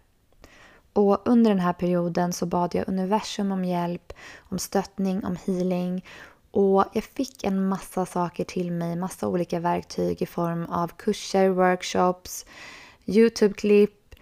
Och 0.94 1.22
under 1.26 1.52
den 1.52 1.60
här 1.60 1.74
perioden 1.74 2.34
så 2.34 2.46
bad 2.46 2.76
jag 2.76 2.88
universum 2.88 3.52
om 3.52 3.66
hjälp, 3.66 4.14
om 4.40 4.60
stöttning, 4.60 5.26
om 5.26 5.38
healing. 5.46 6.06
Och 6.52 6.86
jag 6.94 7.04
fick 7.04 7.44
en 7.44 7.68
massa 7.68 8.06
saker 8.06 8.44
till 8.44 8.72
mig, 8.72 8.96
massa 8.96 9.28
olika 9.28 9.60
verktyg 9.60 10.22
i 10.22 10.26
form 10.26 10.66
av 10.66 10.88
kurser, 10.88 11.50
workshops, 11.50 12.46
YouTube-klipp, 13.06 14.16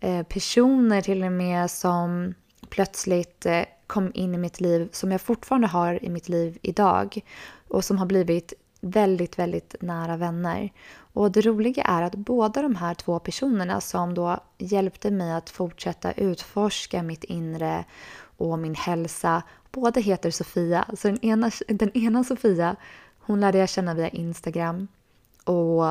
eh, 0.00 0.22
personer 0.22 1.00
till 1.00 1.24
och 1.24 1.32
med 1.32 1.70
som 1.70 2.34
plötsligt 2.68 3.46
eh, 3.46 3.62
kom 3.86 4.10
in 4.14 4.34
i 4.34 4.38
mitt 4.38 4.60
liv, 4.60 4.88
som 4.92 5.12
jag 5.12 5.20
fortfarande 5.20 5.66
har 5.66 6.04
i 6.04 6.08
mitt 6.08 6.28
liv 6.28 6.58
idag 6.62 7.20
och 7.68 7.84
som 7.84 7.98
har 7.98 8.06
blivit 8.06 8.52
väldigt, 8.80 9.38
väldigt 9.38 9.74
nära 9.80 10.16
vänner. 10.16 10.72
Och 11.12 11.32
det 11.32 11.40
roliga 11.40 11.84
är 11.84 12.02
att 12.02 12.14
båda 12.14 12.62
de 12.62 12.76
här 12.76 12.94
två 12.94 13.18
personerna 13.18 13.80
som 13.80 14.14
då 14.14 14.40
hjälpte 14.58 15.10
mig 15.10 15.32
att 15.32 15.50
fortsätta 15.50 16.12
utforska 16.12 17.02
mitt 17.02 17.24
inre 17.24 17.84
och 18.36 18.58
min 18.58 18.74
hälsa, 18.74 19.42
båda 19.72 20.00
heter 20.00 20.30
Sofia. 20.30 20.84
Så 20.96 21.08
den 21.08 21.24
ena, 21.24 21.50
den 21.68 21.96
ena 21.96 22.24
Sofia, 22.24 22.76
hon 23.20 23.40
lärde 23.40 23.58
jag 23.58 23.68
känna 23.68 23.94
via 23.94 24.08
Instagram 24.08 24.88
och 25.44 25.86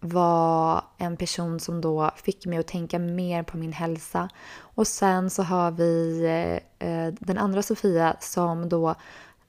var 0.00 0.84
en 0.98 1.16
person 1.16 1.60
som 1.60 1.80
då 1.80 2.10
fick 2.16 2.46
mig 2.46 2.58
att 2.58 2.66
tänka 2.66 2.98
mer 2.98 3.42
på 3.42 3.56
min 3.56 3.72
hälsa. 3.72 4.28
Och 4.58 4.86
sen 4.86 5.30
så 5.30 5.42
har 5.42 5.70
vi 5.70 6.20
eh, 6.24 6.88
eh 6.88 7.14
den 7.20 7.38
andra 7.38 7.62
Sofia 7.62 8.16
som 8.20 8.68
då 8.68 8.94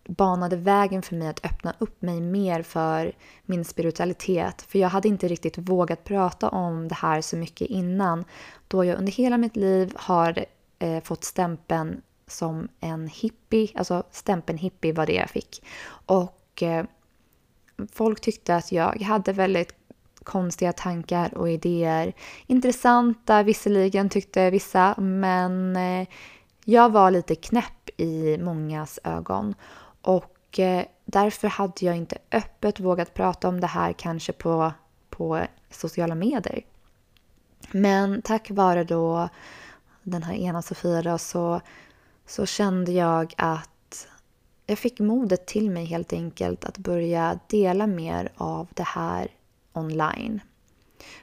banade 0.07 0.55
vägen 0.55 1.01
för 1.01 1.15
mig 1.15 1.27
att 1.27 1.45
öppna 1.45 1.73
upp 1.79 2.01
mig 2.01 2.21
mer 2.21 2.61
för 2.61 3.11
min 3.45 3.65
spiritualitet. 3.65 4.61
För 4.61 4.79
jag 4.79 4.89
hade 4.89 5.07
inte 5.07 5.27
riktigt 5.27 5.57
vågat 5.57 6.03
prata 6.03 6.49
om 6.49 6.87
det 6.87 6.95
här 6.95 7.21
så 7.21 7.37
mycket 7.37 7.69
innan. 7.69 8.25
Då 8.67 8.85
jag 8.85 8.97
under 8.97 9.11
hela 9.11 9.37
mitt 9.37 9.55
liv 9.55 9.93
har 9.95 10.45
eh, 10.79 11.03
fått 11.03 11.23
stämpeln 11.23 12.01
som 12.27 12.67
en 12.79 13.07
hippie. 13.07 13.69
Alltså 13.75 14.03
stämpeln 14.11 14.57
hippie 14.57 14.93
var 14.93 15.05
det 15.05 15.13
jag 15.13 15.29
fick. 15.29 15.63
Och 16.05 16.63
eh, 16.63 16.85
folk 17.91 18.21
tyckte 18.21 18.55
att 18.55 18.71
jag 18.71 19.01
hade 19.01 19.33
väldigt 19.33 19.73
konstiga 20.23 20.73
tankar 20.73 21.37
och 21.37 21.49
idéer. 21.49 22.13
Intressanta 22.47 23.43
visserligen 23.43 24.09
tyckte 24.09 24.49
vissa, 24.49 24.95
men 24.97 25.75
eh, 25.75 26.07
jag 26.65 26.91
var 26.91 27.11
lite 27.11 27.35
knäpp 27.35 27.89
i 27.97 28.37
mångas 28.37 28.99
ögon. 29.03 29.55
Och 30.07 30.59
eh, 30.59 30.85
därför 31.05 31.47
hade 31.47 31.85
jag 31.85 31.97
inte 31.97 32.17
öppet 32.31 32.79
vågat 32.79 33.13
prata 33.13 33.47
om 33.47 33.61
det 33.61 33.67
här 33.67 33.93
kanske 33.93 34.33
på, 34.33 34.73
på 35.09 35.45
sociala 35.69 36.15
medier. 36.15 36.65
Men 37.71 38.21
tack 38.21 38.51
vare 38.51 38.83
då 38.83 39.29
den 40.03 40.23
här 40.23 40.33
ena 40.33 40.61
Sofia 40.61 41.01
då, 41.01 41.17
så, 41.17 41.61
så 42.25 42.45
kände 42.45 42.91
jag 42.91 43.33
att 43.37 44.07
jag 44.65 44.79
fick 44.79 44.99
modet 44.99 45.45
till 45.45 45.71
mig 45.71 45.85
helt 45.85 46.13
enkelt 46.13 46.65
att 46.65 46.77
börja 46.77 47.39
dela 47.47 47.87
mer 47.87 48.31
av 48.37 48.67
det 48.73 48.87
här 48.87 49.27
online. 49.73 50.41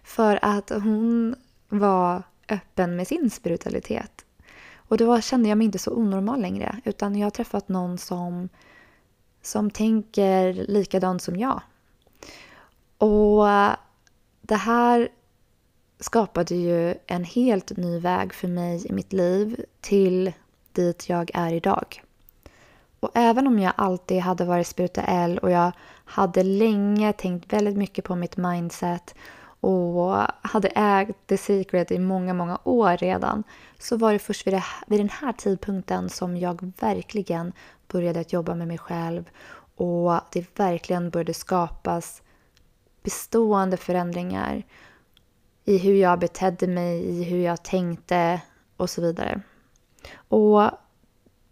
För 0.02 0.38
att 0.42 0.70
hon 0.70 1.34
var 1.68 2.22
öppen 2.48 2.96
med 2.96 3.08
sin 3.08 3.30
spiritualitet. 3.30 4.24
Och 4.74 4.96
då 4.96 5.20
kände 5.20 5.48
jag 5.48 5.58
mig 5.58 5.64
inte 5.64 5.78
så 5.78 5.92
onormal 5.92 6.40
längre 6.40 6.80
utan 6.84 7.18
jag 7.18 7.26
har 7.26 7.30
träffat 7.30 7.68
någon 7.68 7.98
som 7.98 8.48
som 9.46 9.70
tänker 9.70 10.52
likadant 10.52 11.22
som 11.22 11.36
jag. 11.36 11.60
Och 12.98 13.48
eh, 13.48 13.72
det 14.40 14.56
här 14.56 15.08
skapade 16.00 16.54
ju 16.54 16.94
en 17.06 17.24
helt 17.24 17.76
ny 17.76 17.98
väg 17.98 18.34
för 18.34 18.48
mig 18.48 18.86
i 18.86 18.92
mitt 18.92 19.12
liv 19.12 19.64
till 19.80 20.32
dit 20.72 21.08
jag 21.08 21.30
är 21.34 21.52
idag. 21.52 22.02
Och 23.00 23.10
även 23.14 23.46
om 23.46 23.58
jag 23.58 23.72
alltid 23.76 24.20
hade 24.20 24.44
varit 24.44 24.66
spirituell 24.66 25.38
och 25.38 25.50
jag 25.50 25.72
hade 26.04 26.42
länge 26.42 27.12
tänkt 27.12 27.52
väldigt 27.52 27.76
mycket 27.76 28.04
på 28.04 28.16
mitt 28.16 28.36
mindset 28.36 29.14
och 29.64 30.26
hade 30.42 30.68
ägt 30.68 31.26
The 31.26 31.36
Secret 31.36 31.90
i 31.90 31.98
många, 31.98 32.34
många 32.34 32.58
år 32.64 32.96
redan 32.96 33.44
så 33.78 33.96
var 33.96 34.12
det 34.12 34.18
först 34.18 34.46
vid, 34.46 34.54
det, 34.54 34.64
vid 34.86 35.00
den 35.00 35.08
här 35.08 35.32
tidpunkten 35.32 36.08
som 36.08 36.36
jag 36.36 36.72
verkligen 36.80 37.52
började 37.88 38.20
att 38.20 38.32
jobba 38.32 38.54
med 38.54 38.68
mig 38.68 38.78
själv 38.78 39.24
och 39.76 40.20
det 40.32 40.58
verkligen 40.58 41.10
började 41.10 41.34
skapas 41.34 42.22
bestående 43.02 43.76
förändringar 43.76 44.62
i 45.64 45.78
hur 45.78 45.94
jag 45.94 46.18
betedde 46.18 46.66
mig, 46.66 47.04
i 47.04 47.24
hur 47.24 47.38
jag 47.38 47.62
tänkte 47.62 48.40
och 48.76 48.90
så 48.90 49.00
vidare. 49.02 49.40
Och 50.28 50.70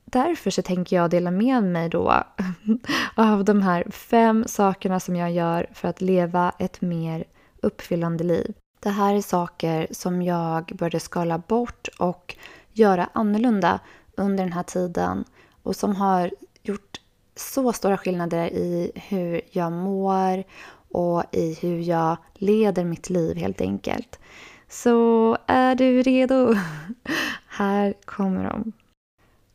därför 0.04 0.50
så 0.50 0.62
tänker 0.62 0.96
jag 0.96 1.10
dela 1.10 1.30
med 1.30 1.64
mig 1.64 1.88
då 1.88 2.24
av 3.14 3.44
de 3.44 3.62
här 3.62 3.90
fem 3.90 4.44
sakerna 4.46 5.00
som 5.00 5.16
jag 5.16 5.32
gör 5.32 5.66
för 5.72 5.88
att 5.88 6.00
leva 6.00 6.52
ett 6.58 6.80
mer 6.80 7.24
uppfyllande 7.62 8.24
liv. 8.24 8.54
Det 8.80 8.90
här 8.90 9.14
är 9.14 9.20
saker 9.20 9.86
som 9.90 10.22
jag 10.22 10.64
började 10.74 11.00
skala 11.00 11.38
bort 11.38 11.88
och 11.98 12.36
göra 12.72 13.08
annorlunda 13.12 13.80
under 14.16 14.44
den 14.44 14.52
här 14.52 14.62
tiden 14.62 15.24
och 15.62 15.76
som 15.76 15.96
har 15.96 16.30
gjort 16.62 17.00
så 17.36 17.72
stora 17.72 17.98
skillnader 17.98 18.46
i 18.46 18.92
hur 18.94 19.40
jag 19.50 19.72
mår 19.72 20.44
och 20.92 21.24
i 21.32 21.54
hur 21.60 21.78
jag 21.78 22.16
leder 22.34 22.84
mitt 22.84 23.10
liv 23.10 23.36
helt 23.36 23.60
enkelt. 23.60 24.18
Så 24.68 25.36
är 25.46 25.74
du 25.74 26.02
redo? 26.02 26.54
Här 27.46 27.94
kommer 28.04 28.44
de. 28.44 28.72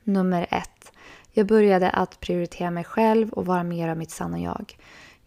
Nummer 0.04 0.48
ett. 0.50 0.92
Jag 1.32 1.48
började 1.48 1.90
att 1.90 2.20
prioritera 2.20 2.72
mig 2.72 2.84
själv 2.84 3.30
och 3.34 3.46
vara 3.46 3.64
mer 3.64 3.90
av 3.90 3.98
mitt 3.98 4.12
sanna 4.12 4.40
jag. 4.40 4.78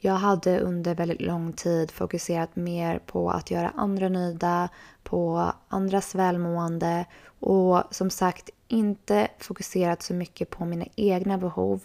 Jag 0.02 0.14
hade 0.14 0.60
under 0.60 0.94
väldigt 0.94 1.20
lång 1.20 1.52
tid 1.52 1.90
fokuserat 1.90 2.56
mer 2.56 2.98
på 2.98 3.30
att 3.30 3.50
göra 3.50 3.72
andra 3.76 4.08
nöjda, 4.08 4.68
på 5.02 5.52
andras 5.68 6.14
välmående 6.14 7.04
och 7.40 7.82
som 7.90 8.10
sagt 8.10 8.50
inte 8.68 9.28
fokuserat 9.38 10.02
så 10.02 10.14
mycket 10.14 10.50
på 10.50 10.64
mina 10.64 10.84
egna 10.96 11.38
behov 11.38 11.80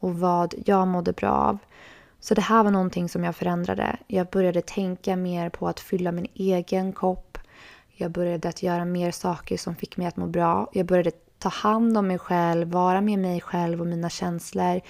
och 0.00 0.18
vad 0.18 0.54
jag 0.66 0.88
mådde 0.88 1.12
bra 1.12 1.30
av. 1.30 1.58
Så 2.20 2.34
det 2.34 2.40
här 2.40 2.62
var 2.62 2.70
någonting 2.70 3.08
som 3.08 3.24
jag 3.24 3.36
förändrade. 3.36 3.96
Jag 4.06 4.26
började 4.26 4.62
tänka 4.62 5.16
mer 5.16 5.48
på 5.48 5.68
att 5.68 5.80
fylla 5.80 6.12
min 6.12 6.26
egen 6.34 6.92
kopp. 6.92 7.38
Jag 7.88 8.10
började 8.10 8.48
att 8.48 8.62
göra 8.62 8.84
mer 8.84 9.10
saker 9.10 9.56
som 9.56 9.76
fick 9.76 9.96
mig 9.96 10.06
att 10.06 10.16
må 10.16 10.26
bra. 10.26 10.68
Jag 10.72 10.86
började 10.86 11.10
ta 11.38 11.48
hand 11.48 11.98
om 11.98 12.06
mig 12.06 12.18
själv, 12.18 12.68
vara 12.68 13.00
med 13.00 13.18
mig 13.18 13.40
själv 13.40 13.80
och 13.80 13.86
mina 13.86 14.10
känslor 14.10 14.80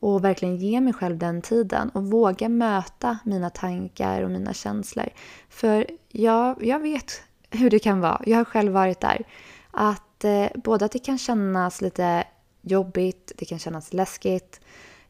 och 0.00 0.24
verkligen 0.24 0.56
ge 0.56 0.80
mig 0.80 0.92
själv 0.92 1.18
den 1.18 1.42
tiden 1.42 1.90
och 1.90 2.04
våga 2.04 2.48
möta 2.48 3.18
mina 3.24 3.50
tankar 3.50 4.22
och 4.22 4.30
mina 4.30 4.54
känslor. 4.54 5.08
För 5.48 5.86
jag, 6.08 6.64
jag 6.64 6.80
vet 6.80 7.22
hur 7.50 7.70
det 7.70 7.78
kan 7.78 8.00
vara. 8.00 8.22
Jag 8.26 8.36
har 8.36 8.44
själv 8.44 8.72
varit 8.72 9.00
där. 9.00 9.24
Att 9.70 10.24
eh, 10.24 10.46
både 10.54 10.84
att 10.84 10.92
det 10.92 10.98
kan 10.98 11.18
kännas 11.18 11.80
lite 11.80 12.24
jobbigt, 12.60 13.32
det 13.36 13.44
kan 13.44 13.58
kännas 13.58 13.92
läskigt. 13.92 14.60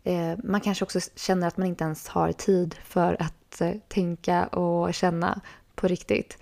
Eh, 0.04 0.38
man 0.44 0.60
kanske 0.60 0.84
också 0.84 1.00
känner 1.16 1.48
att 1.48 1.56
man 1.56 1.66
inte 1.66 1.84
ens 1.84 2.08
har 2.08 2.32
tid 2.32 2.74
för 2.84 3.16
att 3.22 3.60
eh, 3.60 3.72
tänka 3.88 4.46
och 4.46 4.94
känna 4.94 5.40
på 5.74 5.88
riktigt. 5.88 6.38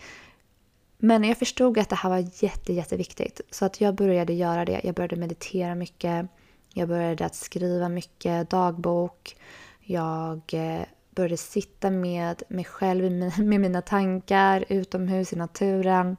Men 0.98 1.24
jag 1.24 1.38
förstod 1.38 1.78
att 1.78 1.88
det 1.88 1.96
här 1.96 2.10
var 2.10 2.44
jätte, 2.44 2.72
jätteviktigt. 2.72 3.40
Så 3.50 3.64
att 3.64 3.80
jag 3.80 3.94
började 3.94 4.32
göra 4.32 4.64
det. 4.64 4.80
Jag 4.84 4.94
började 4.94 5.16
meditera 5.16 5.74
mycket. 5.74 6.26
Jag 6.72 6.88
började 6.88 7.26
att 7.26 7.34
skriva 7.34 7.88
mycket 7.88 8.50
dagbok. 8.50 9.36
Jag 9.80 10.40
eh, 10.52 10.82
började 11.10 11.36
sitta 11.36 11.90
med 11.90 12.42
mig 12.48 12.64
själv, 12.64 13.12
med 13.38 13.60
mina 13.60 13.82
tankar 13.82 14.64
utomhus 14.68 15.32
i 15.32 15.36
naturen. 15.36 16.16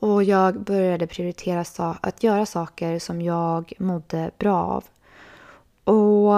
Och 0.00 0.24
jag 0.24 0.60
började 0.60 1.06
prioritera 1.06 1.64
att 2.00 2.22
göra 2.22 2.46
saker 2.46 2.98
som 2.98 3.22
jag 3.22 3.72
mådde 3.78 4.30
bra 4.38 4.56
av. 4.56 4.84
Och 5.84 6.34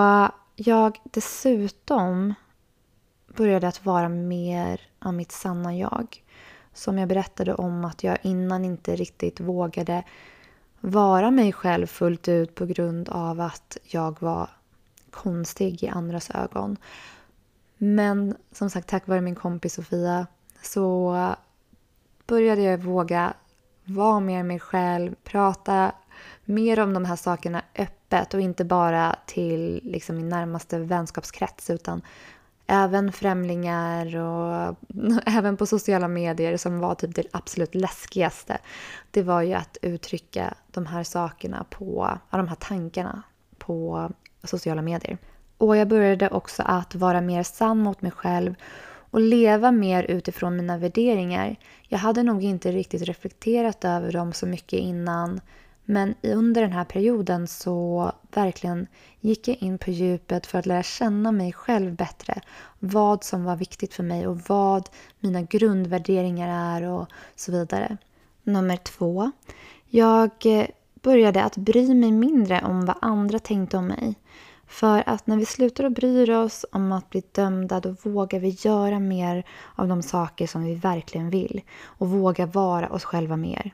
jag 0.57 0.99
dessutom 1.05 2.35
började 3.37 3.69
att 3.69 3.85
vara 3.85 4.09
mer 4.09 4.81
av 4.99 5.15
mitt 5.15 5.33
sanna 5.33 5.77
jag. 5.77 6.23
Som 6.73 6.99
jag 6.99 7.09
berättade 7.09 7.55
om 7.55 7.85
att 7.85 8.05
jag 8.05 8.19
innan 8.23 8.65
inte 8.65 8.97
riktigt 8.97 9.41
vågade 9.41 10.05
vara 10.85 11.31
mig 11.31 11.53
själv 11.53 11.87
fullt 11.87 12.29
ut 12.29 12.55
på 12.55 12.67
grund 12.67 13.09
av 13.09 13.41
att 13.41 13.77
jag 13.83 14.21
var 14.21 14.51
konstig 15.11 15.83
i 15.83 15.89
andras 15.89 16.31
ögon. 16.31 16.77
Men 17.79 18.37
som 18.53 18.71
sagt, 18.71 18.89
tack 18.89 19.07
vare 19.07 19.21
min 19.21 19.35
kompis 19.35 19.75
Sofia 19.75 20.27
så 20.63 21.15
började 22.27 22.63
jag 22.63 22.79
våga 22.79 23.35
vara 23.85 24.21
mer 24.21 24.43
mig 24.43 24.61
själv, 24.61 25.15
prata 25.25 25.93
mer 26.45 26.81
om 26.81 26.95
de 26.95 27.05
här 27.05 27.17
sakerna 27.17 27.63
öppet 27.75 28.35
och 28.35 28.41
inte 28.41 28.65
bara 28.65 29.17
till 29.27 29.81
liksom 29.85 30.17
min 30.17 30.29
närmaste 30.29 30.79
vänskapskrets 30.79 31.71
utan 31.71 32.03
även 32.67 33.13
främlingar 33.13 34.17
och 34.17 34.77
även 35.27 35.57
på 35.57 35.67
sociala 35.67 36.09
medier 36.09 36.57
som 36.57 36.79
var 36.79 36.95
typ 36.95 37.15
det 37.15 37.25
absolut 37.31 37.75
läskigaste. 37.75 38.59
Det 39.11 39.23
var 39.23 39.43
ju 39.43 39.55
att 39.55 39.77
uttrycka 39.83 40.55
de 40.73 40.87
här 40.87 41.03
sakerna 41.03 41.65
på, 41.71 42.19
de 42.31 42.49
här 42.49 42.57
tankarna 42.57 43.23
på 43.59 44.11
sociala 44.45 44.83
medier. 44.83 45.19
Och 45.59 45.77
jag 45.77 45.89
började 45.89 46.31
också 46.31 46.63
att 46.67 46.95
vara 46.95 47.21
mer 47.21 47.43
sann 47.43 47.79
mot 47.79 48.03
mig 48.03 48.11
själv 48.11 48.55
och 49.11 49.21
leva 49.21 49.71
mer 49.71 50.03
utifrån 50.03 50.57
mina 50.57 50.79
värderingar. 50.79 51.57
Jag 51.89 51.99
hade 51.99 52.23
nog 52.23 52.45
inte 52.45 52.73
riktigt 52.73 53.03
reflekterat 53.03 53.85
över 53.85 54.13
dem 54.13 54.33
så 54.33 54.47
mycket 54.47 54.79
innan 54.79 55.41
men 55.85 56.15
under 56.23 56.63
den 56.63 56.73
här 56.73 56.85
perioden 56.85 57.47
så 57.47 58.13
verkligen 58.35 58.87
gick 59.21 59.49
jag 59.49 59.57
in 59.57 59.79
på 59.79 59.91
djupet 59.91 60.47
för 60.47 60.59
att 60.59 60.67
lära 60.67 60.83
känna 60.83 61.33
mig 61.33 61.53
själv 61.53 61.95
bättre. 61.95 62.41
Vad 62.79 63.25
som 63.25 63.45
var 63.45 63.57
viktigt 63.57 63.95
för 63.95 64.03
mig 64.03 64.27
och 64.27 64.41
vad 64.49 64.89
mina 65.21 65.43
grundvärderingar 65.43 66.77
är 66.79 66.89
och 66.89 67.09
så 67.37 67.53
vidare. 67.53 67.97
Nummer 68.43 68.77
två. 68.77 69.31
Jag 69.87 70.31
eh, 70.45 70.67
började 71.03 71.45
att 71.45 71.57
bry 71.57 71.95
mig 71.95 72.13
mindre 72.13 72.63
om 72.65 72.87
vad 72.87 72.97
andra 73.01 73.39
tänkte 73.39 73.77
om 73.77 73.87
mig. 73.87 74.15
För 74.67 75.03
att 75.07 75.27
när 75.27 75.37
vi 75.37 75.47
slutar 75.47 75.85
att 75.85 75.93
bry 75.93 76.33
oss 76.33 76.65
om 76.73 76.93
att 76.93 77.11
bli 77.11 77.23
dömda 77.33 77.81
då 77.81 77.95
vågar 78.03 78.41
vi 78.41 78.49
göra 78.49 78.99
mer 78.99 79.47
av 79.75 79.89
de 79.89 80.03
saker 80.03 80.47
som 80.47 80.65
vi 80.65 80.75
verkligen 80.75 81.31
vill 81.31 81.61
och 81.85 82.09
våga 82.09 82.47
vara 82.47 82.89
oss 82.89 83.05
själva 83.05 83.37
mer. 83.37 83.73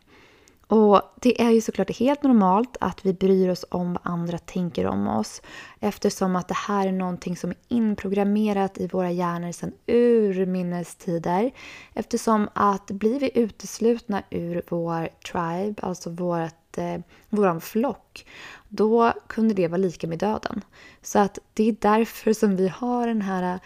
Och 0.70 1.02
det 1.20 1.42
är 1.42 1.50
ju 1.50 1.60
såklart 1.60 1.96
helt 1.96 2.22
normalt 2.22 2.76
att 2.80 3.06
vi 3.06 3.12
bryr 3.12 3.48
oss 3.48 3.64
om 3.70 3.92
vad 3.92 4.12
andra 4.12 4.38
tänker 4.38 4.86
om 4.86 5.08
oss 5.08 5.42
eftersom 5.80 6.36
att 6.36 6.48
det 6.48 6.54
här 6.54 6.86
är 6.86 6.92
någonting 6.92 7.36
som 7.36 7.50
är 7.50 7.56
inprogrammerat 7.68 8.78
i 8.78 8.86
våra 8.86 9.10
hjärnor 9.10 9.52
sedan 9.52 9.72
urminnes 9.86 10.96
tider. 10.96 11.50
Eftersom 11.94 12.48
att 12.52 12.86
blir 12.86 13.20
vi 13.20 13.30
uteslutna 13.34 14.22
ur 14.30 14.62
vår 14.68 15.08
tribe, 15.32 15.82
alltså 15.82 16.10
vårt, 16.10 16.78
eh, 16.78 17.00
våran 17.28 17.60
flock, 17.60 18.26
då 18.68 19.12
kunde 19.26 19.54
det 19.54 19.68
vara 19.68 19.78
lika 19.78 20.06
med 20.06 20.18
döden. 20.18 20.60
Så 21.02 21.18
att 21.18 21.38
det 21.54 21.68
är 21.68 21.76
därför 21.80 22.32
som 22.32 22.56
vi 22.56 22.68
har 22.68 23.06
den 23.06 23.22
här 23.22 23.58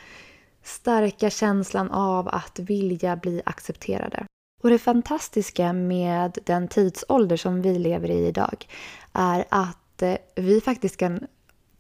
starka 0.63 1.31
känslan 1.31 1.91
av 1.91 2.29
att 2.29 2.59
vilja 2.59 3.17
bli 3.17 3.43
accepterade. 3.45 4.27
Och 4.65 4.71
det 4.71 4.79
fantastiska 4.79 5.73
med 5.73 6.39
den 6.45 6.69
tidsålder 6.69 7.37
som 7.37 7.63
vi 7.63 7.79
lever 7.79 8.11
i 8.11 8.27
idag 8.27 8.67
är 9.13 9.45
att 9.49 10.03
eh, 10.03 10.17
vi 10.35 10.61
faktiskt 10.61 10.97
kan 10.97 11.27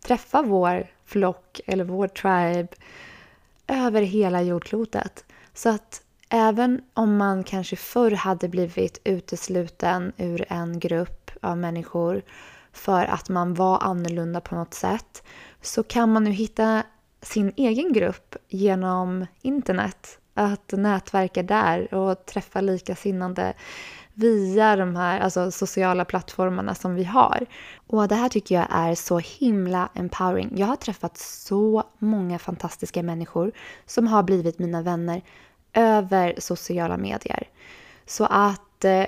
träffa 0.06 0.42
vår 0.42 0.86
flock 1.04 1.60
eller 1.66 1.84
vår 1.84 2.08
tribe 2.08 2.68
över 3.66 4.02
hela 4.02 4.42
jordklotet. 4.42 5.24
Så 5.54 5.68
att 5.68 6.02
även 6.28 6.82
om 6.94 7.16
man 7.16 7.44
kanske 7.44 7.76
förr 7.76 8.10
hade 8.10 8.48
blivit 8.48 9.00
utesluten 9.04 10.12
ur 10.16 10.44
en 10.48 10.78
grupp 10.78 11.30
av 11.42 11.58
människor 11.58 12.22
för 12.72 13.04
att 13.04 13.28
man 13.28 13.54
var 13.54 13.78
annorlunda 13.82 14.40
på 14.40 14.54
något 14.54 14.74
sätt 14.74 15.22
så 15.60 15.82
kan 15.82 16.12
man 16.12 16.24
nu 16.24 16.30
hitta 16.30 16.82
sin 17.22 17.52
egen 17.56 17.92
grupp 17.92 18.36
genom 18.48 19.26
internet 19.42 20.18
att 20.34 20.72
nätverka 20.72 21.42
där 21.42 21.94
och 21.94 22.26
träffa 22.26 22.60
likasinnande 22.60 23.54
via 24.14 24.76
de 24.76 24.96
här 24.96 25.20
alltså, 25.20 25.50
sociala 25.50 26.04
plattformarna 26.04 26.74
som 26.74 26.94
vi 26.94 27.04
har. 27.04 27.46
Och 27.86 28.08
det 28.08 28.14
här 28.14 28.28
tycker 28.28 28.54
jag 28.54 28.66
är 28.70 28.94
så 28.94 29.18
himla 29.18 29.88
empowering. 29.94 30.52
Jag 30.56 30.66
har 30.66 30.76
träffat 30.76 31.18
så 31.18 31.84
många 31.98 32.38
fantastiska 32.38 33.02
människor 33.02 33.52
som 33.86 34.06
har 34.06 34.22
blivit 34.22 34.58
mina 34.58 34.82
vänner 34.82 35.22
över 35.72 36.34
sociala 36.38 36.96
medier. 36.96 37.48
Så 38.06 38.24
att 38.24 38.84
eh, 38.84 39.06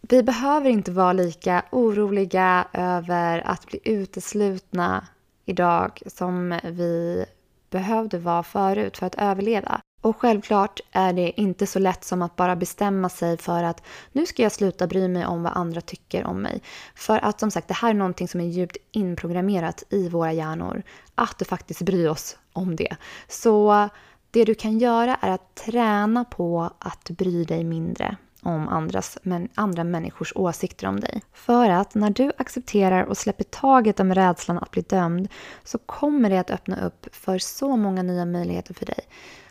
vi 0.00 0.22
behöver 0.22 0.70
inte 0.70 0.90
vara 0.90 1.12
lika 1.12 1.64
oroliga 1.70 2.68
över 2.72 3.42
att 3.46 3.66
bli 3.66 3.80
uteslutna 3.84 5.06
idag 5.44 6.02
som 6.06 6.60
vi 6.64 7.26
behövde 7.70 8.18
vara 8.18 8.42
förut 8.42 8.96
för 8.96 9.06
att 9.06 9.14
överleva. 9.14 9.80
Och 10.00 10.16
självklart 10.16 10.80
är 10.92 11.12
det 11.12 11.40
inte 11.40 11.66
så 11.66 11.78
lätt 11.78 12.04
som 12.04 12.22
att 12.22 12.36
bara 12.36 12.56
bestämma 12.56 13.08
sig 13.08 13.36
för 13.36 13.62
att 13.62 13.82
nu 14.12 14.26
ska 14.26 14.42
jag 14.42 14.52
sluta 14.52 14.86
bry 14.86 15.08
mig 15.08 15.26
om 15.26 15.42
vad 15.42 15.52
andra 15.56 15.80
tycker 15.80 16.24
om 16.24 16.42
mig. 16.42 16.62
För 16.94 17.24
att 17.24 17.40
som 17.40 17.50
sagt, 17.50 17.68
det 17.68 17.74
här 17.74 17.90
är 17.90 17.94
någonting 17.94 18.28
som 18.28 18.40
är 18.40 18.44
djupt 18.44 18.76
inprogrammerat 18.92 19.82
i 19.90 20.08
våra 20.08 20.32
hjärnor. 20.32 20.82
Att 21.14 21.38
du 21.38 21.44
faktiskt 21.44 21.82
bryr 21.82 22.08
oss 22.08 22.36
om 22.52 22.76
det. 22.76 22.96
Så 23.28 23.88
det 24.30 24.44
du 24.44 24.54
kan 24.54 24.78
göra 24.78 25.16
är 25.20 25.30
att 25.30 25.54
träna 25.54 26.24
på 26.24 26.70
att 26.78 27.10
bry 27.10 27.44
dig 27.44 27.64
mindre 27.64 28.16
om 28.42 28.68
andras, 28.68 29.18
men 29.22 29.48
andra 29.54 29.84
människors 29.84 30.32
åsikter 30.36 30.86
om 30.86 31.00
dig. 31.00 31.22
För 31.32 31.70
att 31.70 31.94
när 31.94 32.10
du 32.10 32.32
accepterar 32.38 33.02
och 33.04 33.16
släpper 33.16 33.44
taget 33.44 34.00
om 34.00 34.14
rädslan 34.14 34.58
att 34.58 34.70
bli 34.70 34.82
dömd 34.82 35.28
så 35.64 35.78
kommer 35.78 36.30
det 36.30 36.38
att 36.38 36.50
öppna 36.50 36.86
upp 36.86 37.06
för 37.12 37.38
så 37.38 37.76
många 37.76 38.02
nya 38.02 38.24
möjligheter 38.24 38.74
för 38.74 38.86
dig. 38.86 39.00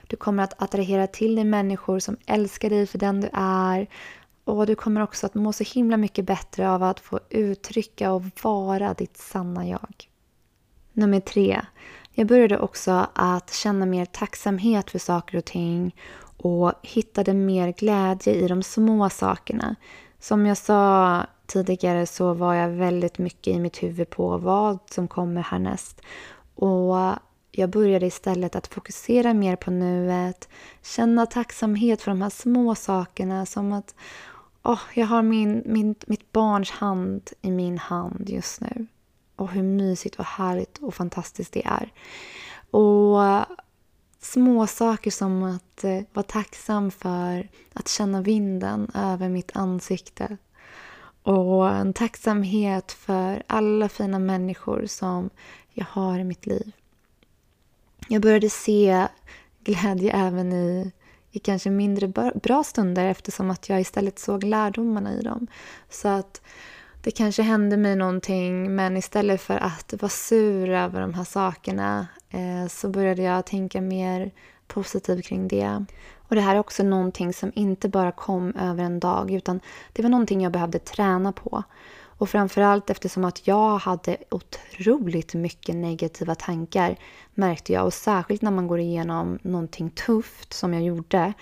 Du 0.07 0.17
kommer 0.17 0.43
att 0.43 0.61
attrahera 0.61 1.07
till 1.07 1.35
dig 1.35 1.45
människor 1.45 1.99
som 1.99 2.17
älskar 2.25 2.69
dig 2.69 2.87
för 2.87 2.97
den 2.97 3.21
du 3.21 3.29
är. 3.33 3.87
Och 4.43 4.65
du 4.65 4.75
kommer 4.75 5.01
också 5.01 5.25
att 5.25 5.35
må 5.35 5.53
så 5.53 5.63
himla 5.63 5.97
mycket 5.97 6.25
bättre 6.25 6.69
av 6.69 6.83
att 6.83 6.99
få 6.99 7.19
uttrycka 7.29 8.11
och 8.11 8.23
vara 8.43 8.93
ditt 8.93 9.17
sanna 9.17 9.67
jag. 9.67 10.09
Nummer 10.93 11.19
tre. 11.19 11.61
Jag 12.11 12.27
började 12.27 12.59
också 12.59 13.07
att 13.13 13.53
känna 13.53 13.85
mer 13.85 14.05
tacksamhet 14.05 14.91
för 14.91 14.99
saker 14.99 15.37
och 15.37 15.45
ting 15.45 15.95
och 16.37 16.73
hittade 16.81 17.33
mer 17.33 17.71
glädje 17.71 18.33
i 18.33 18.47
de 18.47 18.63
små 18.63 19.09
sakerna. 19.09 19.75
Som 20.19 20.45
jag 20.45 20.57
sa 20.57 21.25
tidigare 21.45 22.05
så 22.05 22.33
var 22.33 22.53
jag 22.53 22.69
väldigt 22.69 23.17
mycket 23.17 23.55
i 23.55 23.59
mitt 23.59 23.83
huvud 23.83 24.09
på 24.09 24.37
vad 24.37 24.79
som 24.89 25.07
kommer 25.07 25.41
härnäst. 25.41 26.01
Och 26.55 26.95
jag 27.57 27.69
började 27.69 28.05
istället 28.05 28.55
att 28.55 28.67
fokusera 28.67 29.33
mer 29.33 29.55
på 29.55 29.71
nuet, 29.71 30.49
känna 30.81 31.25
tacksamhet 31.25 32.01
för 32.01 32.11
de 32.11 32.21
här 32.21 32.29
små 32.29 32.75
sakerna 32.75 33.45
som 33.45 33.73
att 33.73 33.95
oh, 34.63 34.81
jag 34.93 35.05
har 35.05 35.21
min, 35.21 35.63
min, 35.65 35.95
mitt 36.07 36.31
barns 36.31 36.71
hand 36.71 37.31
i 37.41 37.51
min 37.51 37.77
hand 37.77 38.29
just 38.29 38.61
nu. 38.61 38.87
Och 39.35 39.51
hur 39.51 39.63
mysigt 39.63 40.15
och 40.15 40.25
härligt 40.25 40.77
och 40.77 40.93
fantastiskt 40.93 41.53
det 41.53 41.65
är. 41.65 41.93
Och 42.71 43.45
små 44.19 44.67
saker 44.67 45.11
som 45.11 45.43
att 45.43 45.83
eh, 45.83 46.01
vara 46.13 46.23
tacksam 46.23 46.91
för 46.91 47.49
att 47.73 47.87
känna 47.87 48.21
vinden 48.21 48.91
över 48.93 49.29
mitt 49.29 49.55
ansikte. 49.55 50.37
Och 51.23 51.69
en 51.69 51.93
tacksamhet 51.93 52.91
för 52.91 53.43
alla 53.47 53.89
fina 53.89 54.19
människor 54.19 54.85
som 54.85 55.29
jag 55.73 55.85
har 55.89 56.19
i 56.19 56.23
mitt 56.23 56.45
liv. 56.45 56.71
Jag 58.07 58.21
började 58.21 58.49
se 58.49 59.07
glädje 59.63 60.11
även 60.11 60.53
i, 60.53 60.91
i 61.31 61.39
kanske 61.39 61.69
mindre 61.69 62.07
bra 62.35 62.63
stunder 62.63 63.05
eftersom 63.05 63.51
att 63.51 63.69
jag 63.69 63.81
istället 63.81 64.19
såg 64.19 64.43
lärdomarna 64.43 65.13
i 65.13 65.21
dem. 65.21 65.47
Så 65.89 66.07
att 66.07 66.41
det 67.01 67.11
kanske 67.11 67.41
hände 67.41 67.77
mig 67.77 67.95
någonting 67.95 68.75
men 68.75 68.97
istället 68.97 69.41
för 69.41 69.57
att 69.57 69.93
vara 70.01 70.09
sur 70.09 70.69
över 70.69 71.01
de 71.01 71.13
här 71.13 71.23
sakerna 71.23 72.07
eh, 72.29 72.67
så 72.69 72.89
började 72.89 73.21
jag 73.21 73.45
tänka 73.45 73.81
mer 73.81 74.31
positivt 74.67 75.25
kring 75.25 75.47
det. 75.47 75.85
Och 76.27 76.35
det 76.35 76.41
här 76.41 76.55
är 76.55 76.59
också 76.59 76.83
någonting 76.83 77.33
som 77.33 77.51
inte 77.55 77.89
bara 77.89 78.11
kom 78.11 78.55
över 78.55 78.83
en 78.83 78.99
dag 78.99 79.31
utan 79.31 79.59
det 79.93 80.01
var 80.01 80.09
någonting 80.09 80.41
jag 80.41 80.51
behövde 80.51 80.79
träna 80.79 81.31
på. 81.31 81.63
Och 82.17 82.29
framförallt 82.29 82.89
eftersom 82.89 83.25
att 83.25 83.47
jag 83.47 83.77
hade 83.77 84.17
otroligt 84.31 85.33
mycket 85.33 85.75
negativa 85.75 86.35
tankar 86.35 86.95
märkte 87.33 87.73
jag. 87.73 87.85
Och 87.85 87.93
särskilt 87.93 88.41
när 88.41 88.51
man 88.51 88.67
går 88.67 88.79
igenom 88.79 89.39
någonting 89.41 89.89
tufft 89.89 90.53
som 90.53 90.73
jag 90.73 90.83
gjorde 90.83 91.33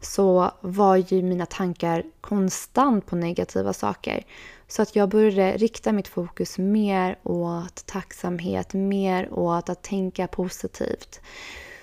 så 0.00 0.50
var 0.60 0.96
ju 0.96 1.22
mina 1.22 1.46
tankar 1.46 2.04
konstant 2.20 3.06
på 3.06 3.16
negativa 3.16 3.72
saker. 3.72 4.24
Så 4.68 4.82
att 4.82 4.96
jag 4.96 5.08
började 5.08 5.56
rikta 5.56 5.92
mitt 5.92 6.08
fokus 6.08 6.58
mer 6.58 7.18
åt 7.22 7.86
tacksamhet, 7.86 8.74
mer 8.74 9.32
åt 9.32 9.68
att 9.68 9.82
tänka 9.82 10.26
positivt. 10.26 11.20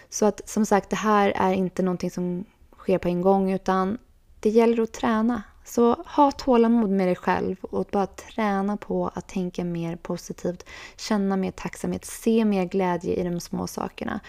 Så 0.10 0.26
att 0.26 0.50
som 0.50 0.66
sagt, 0.66 0.90
det 0.90 0.96
här 0.96 1.34
är 1.36 1.54
inte 1.54 1.84
någonting 1.84 2.12
som 2.12 2.46
sker 2.78 2.98
på 2.98 3.08
en 3.08 3.22
gång 3.22 3.52
utan 3.52 3.98
det 4.40 4.50
gäller 4.50 4.84
att 4.84 4.94
träna. 4.94 5.44
Så 5.70 6.04
ha 6.06 6.32
tålamod 6.32 6.90
med 6.90 7.08
dig 7.08 7.16
själv 7.16 7.56
och 7.62 7.88
bara 7.92 8.08
träna 8.08 8.78
på 8.78 9.12
att 9.14 9.28
tänka 9.28 9.64
mer 9.64 9.96
positivt, 9.96 10.66
känna 10.98 11.38
mer 11.38 11.52
tacksamhet, 11.52 12.06
se 12.06 12.46
mer 12.46 12.66
glädje 12.66 13.16
i 13.16 13.24
de 13.24 13.40
små 13.40 13.68
sakerna. 13.68 14.20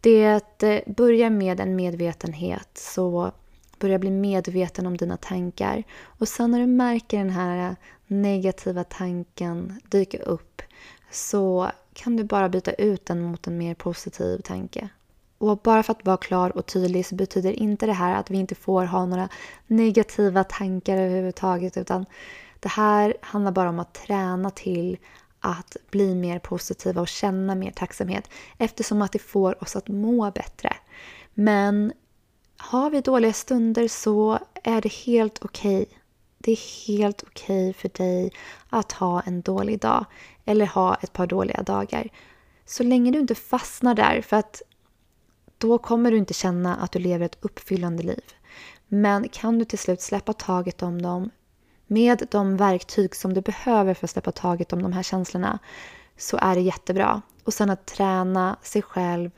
Det 0.00 0.62
eh, 0.62 0.80
börjar 0.86 1.30
med 1.30 1.60
en 1.60 1.76
medvetenhet, 1.76 2.68
så 2.74 3.32
börja 3.78 3.98
bli 3.98 4.10
medveten 4.10 4.86
om 4.86 4.96
dina 4.96 5.16
tankar. 5.16 5.84
Och 6.02 6.28
sen 6.28 6.50
när 6.50 6.60
du 6.60 6.66
märker 6.66 7.18
den 7.18 7.30
här 7.30 7.70
eh, 7.70 7.76
negativa 8.06 8.84
tanken 8.84 9.80
dyka 9.88 10.18
upp 10.18 10.62
så 11.10 11.70
kan 11.92 12.16
du 12.16 12.24
bara 12.24 12.48
byta 12.48 12.72
ut 12.72 13.06
den 13.06 13.20
mot 13.20 13.46
en 13.46 13.58
mer 13.58 13.74
positiv 13.74 14.38
tanke. 14.38 14.88
Och 15.50 15.58
bara 15.58 15.82
för 15.82 15.92
att 15.92 16.06
vara 16.06 16.16
klar 16.16 16.56
och 16.56 16.66
tydlig 16.66 17.06
så 17.06 17.14
betyder 17.14 17.52
inte 17.52 17.86
det 17.86 17.92
här 17.92 18.14
att 18.14 18.30
vi 18.30 18.36
inte 18.36 18.54
får 18.54 18.84
ha 18.84 19.06
några 19.06 19.28
negativa 19.66 20.44
tankar 20.44 20.96
överhuvudtaget 20.96 21.76
utan 21.76 22.06
det 22.60 22.68
här 22.68 23.14
handlar 23.20 23.52
bara 23.52 23.68
om 23.68 23.78
att 23.78 23.94
träna 23.94 24.50
till 24.50 24.96
att 25.40 25.76
bli 25.90 26.14
mer 26.14 26.38
positiva 26.38 27.00
och 27.00 27.08
känna 27.08 27.54
mer 27.54 27.70
tacksamhet 27.70 28.30
eftersom 28.58 29.02
att 29.02 29.12
det 29.12 29.18
får 29.18 29.62
oss 29.62 29.76
att 29.76 29.88
må 29.88 30.30
bättre. 30.30 30.76
Men 31.34 31.92
har 32.56 32.90
vi 32.90 33.00
dåliga 33.00 33.32
stunder 33.32 33.88
så 33.88 34.38
är 34.62 34.80
det 34.80 34.92
helt 34.92 35.44
okej. 35.44 35.82
Okay. 35.82 35.96
Det 36.38 36.52
är 36.52 36.86
helt 36.86 37.22
okej 37.22 37.70
okay 37.70 37.72
för 37.72 37.88
dig 37.88 38.32
att 38.68 38.92
ha 38.92 39.20
en 39.20 39.42
dålig 39.42 39.80
dag 39.80 40.04
eller 40.44 40.66
ha 40.66 40.94
ett 40.94 41.12
par 41.12 41.26
dåliga 41.26 41.62
dagar. 41.62 42.08
Så 42.66 42.82
länge 42.82 43.10
du 43.10 43.18
inte 43.18 43.34
fastnar 43.34 43.94
där, 43.94 44.20
för 44.20 44.36
att 44.36 44.62
då 45.58 45.78
kommer 45.78 46.10
du 46.10 46.16
inte 46.16 46.34
känna 46.34 46.76
att 46.76 46.92
du 46.92 46.98
lever 46.98 47.26
ett 47.26 47.38
uppfyllande 47.40 48.02
liv. 48.02 48.24
Men 48.88 49.28
kan 49.28 49.58
du 49.58 49.64
till 49.64 49.78
slut 49.78 50.00
släppa 50.00 50.32
taget 50.32 50.82
om 50.82 51.02
dem 51.02 51.30
med 51.86 52.26
de 52.30 52.56
verktyg 52.56 53.16
som 53.16 53.34
du 53.34 53.40
behöver 53.40 53.94
för 53.94 54.06
att 54.06 54.10
släppa 54.10 54.32
taget 54.32 54.72
om 54.72 54.82
de 54.82 54.92
här 54.92 55.02
känslorna 55.02 55.58
så 56.16 56.36
är 56.36 56.54
det 56.54 56.60
jättebra. 56.60 57.22
Och 57.44 57.54
sen 57.54 57.70
att 57.70 57.86
träna 57.86 58.56
sig 58.62 58.82
själv 58.82 59.30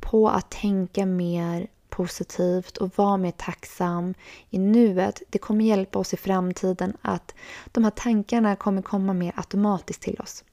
på 0.00 0.28
att 0.28 0.50
tänka 0.50 1.06
mer 1.06 1.66
positivt 1.88 2.76
och 2.76 2.90
vara 2.98 3.16
mer 3.16 3.30
tacksam 3.30 4.14
i 4.50 4.58
nuet. 4.58 5.22
Det 5.30 5.38
kommer 5.38 5.64
hjälpa 5.64 5.98
oss 5.98 6.14
i 6.14 6.16
framtiden 6.16 6.96
att 7.02 7.34
de 7.66 7.84
här 7.84 7.90
tankarna 7.90 8.56
kommer 8.56 8.82
komma 8.82 9.12
mer 9.12 9.32
automatiskt 9.36 10.02
till 10.02 10.20
oss. 10.20 10.44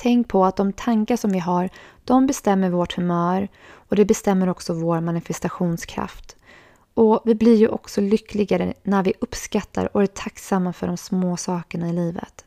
Tänk 0.00 0.28
på 0.28 0.44
att 0.44 0.56
de 0.56 0.72
tankar 0.72 1.16
som 1.16 1.32
vi 1.32 1.38
har, 1.38 1.68
de 2.04 2.26
bestämmer 2.26 2.70
vårt 2.70 2.96
humör 2.96 3.48
och 3.70 3.96
det 3.96 4.04
bestämmer 4.04 4.48
också 4.48 4.72
vår 4.72 5.00
manifestationskraft. 5.00 6.36
Och 6.94 7.22
vi 7.24 7.34
blir 7.34 7.54
ju 7.54 7.68
också 7.68 8.00
lyckligare 8.00 8.74
när 8.82 9.02
vi 9.02 9.12
uppskattar 9.20 9.96
och 9.96 10.02
är 10.02 10.06
tacksamma 10.06 10.72
för 10.72 10.86
de 10.86 10.96
små 10.96 11.36
sakerna 11.36 11.88
i 11.88 11.92
livet. 11.92 12.44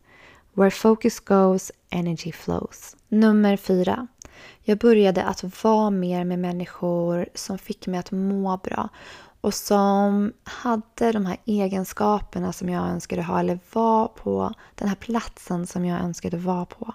Where 0.53 0.71
focus 0.71 1.19
goes, 1.19 1.71
energy 1.89 2.31
flows. 2.31 2.95
Nummer 3.07 3.57
fyra. 3.57 4.07
Jag 4.63 4.77
började 4.77 5.23
att 5.23 5.63
vara 5.63 5.89
mer 5.89 6.23
med 6.23 6.39
människor 6.39 7.25
som 7.35 7.57
fick 7.57 7.87
mig 7.87 7.99
att 7.99 8.11
må 8.11 8.57
bra 8.57 8.89
och 9.41 9.53
som 9.53 10.33
hade 10.43 11.11
de 11.11 11.25
här 11.25 11.37
egenskaperna 11.45 12.53
som 12.53 12.69
jag 12.69 12.89
önskade 12.89 13.23
ha 13.23 13.39
eller 13.39 13.59
var 13.73 14.07
på 14.07 14.53
den 14.75 14.87
här 14.87 14.95
platsen 14.95 15.67
som 15.67 15.85
jag 15.85 16.01
önskade 16.01 16.37
vara 16.37 16.65
på. 16.65 16.93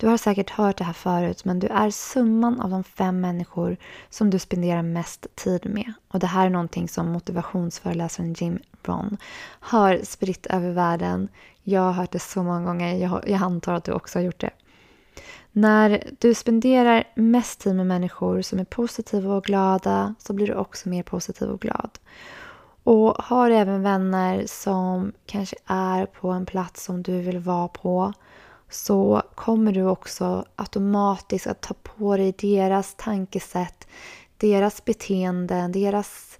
Du 0.00 0.06
har 0.06 0.16
säkert 0.16 0.50
hört 0.50 0.76
det 0.76 0.84
här 0.84 0.92
förut 0.92 1.44
men 1.44 1.58
du 1.58 1.66
är 1.66 1.90
summan 1.90 2.60
av 2.60 2.70
de 2.70 2.84
fem 2.84 3.20
människor 3.20 3.76
som 4.10 4.30
du 4.30 4.38
spenderar 4.38 4.82
mest 4.82 5.26
tid 5.34 5.70
med. 5.70 5.92
Och 6.08 6.18
det 6.18 6.26
här 6.26 6.46
är 6.46 6.50
någonting 6.50 6.88
som 6.88 7.12
motivationsföreläsaren 7.12 8.32
Jim 8.32 8.58
Ron 8.82 9.16
har 9.60 10.00
spritt 10.02 10.46
över 10.46 10.70
världen. 10.70 11.28
Jag 11.62 11.80
har 11.80 11.92
hört 11.92 12.12
det 12.12 12.18
så 12.18 12.42
många 12.42 12.64
gånger, 12.64 12.96
jag, 12.96 13.28
jag 13.28 13.42
antar 13.42 13.74
att 13.74 13.84
du 13.84 13.92
också 13.92 14.18
har 14.18 14.24
gjort 14.24 14.40
det. 14.40 14.50
När 15.52 16.02
du 16.18 16.34
spenderar 16.34 17.04
mest 17.14 17.60
tid 17.60 17.74
med 17.74 17.86
människor 17.86 18.42
som 18.42 18.58
är 18.58 18.64
positiva 18.64 19.34
och 19.34 19.44
glada 19.44 20.14
så 20.18 20.32
blir 20.32 20.46
du 20.46 20.54
också 20.54 20.88
mer 20.88 21.02
positiv 21.02 21.48
och 21.48 21.60
glad. 21.60 21.90
Och 22.84 23.16
har 23.18 23.50
även 23.50 23.82
vänner 23.82 24.44
som 24.46 25.12
kanske 25.26 25.56
är 25.66 26.06
på 26.06 26.28
en 26.28 26.46
plats 26.46 26.84
som 26.84 27.02
du 27.02 27.20
vill 27.20 27.38
vara 27.38 27.68
på 27.68 28.12
så 28.70 29.22
kommer 29.34 29.72
du 29.72 29.82
också 29.82 30.44
automatiskt 30.56 31.46
att 31.46 31.60
ta 31.60 31.74
på 31.74 32.16
dig 32.16 32.34
deras 32.38 32.94
tankesätt, 32.98 33.88
deras 34.36 34.84
beteenden, 34.84 35.72
deras 35.72 36.38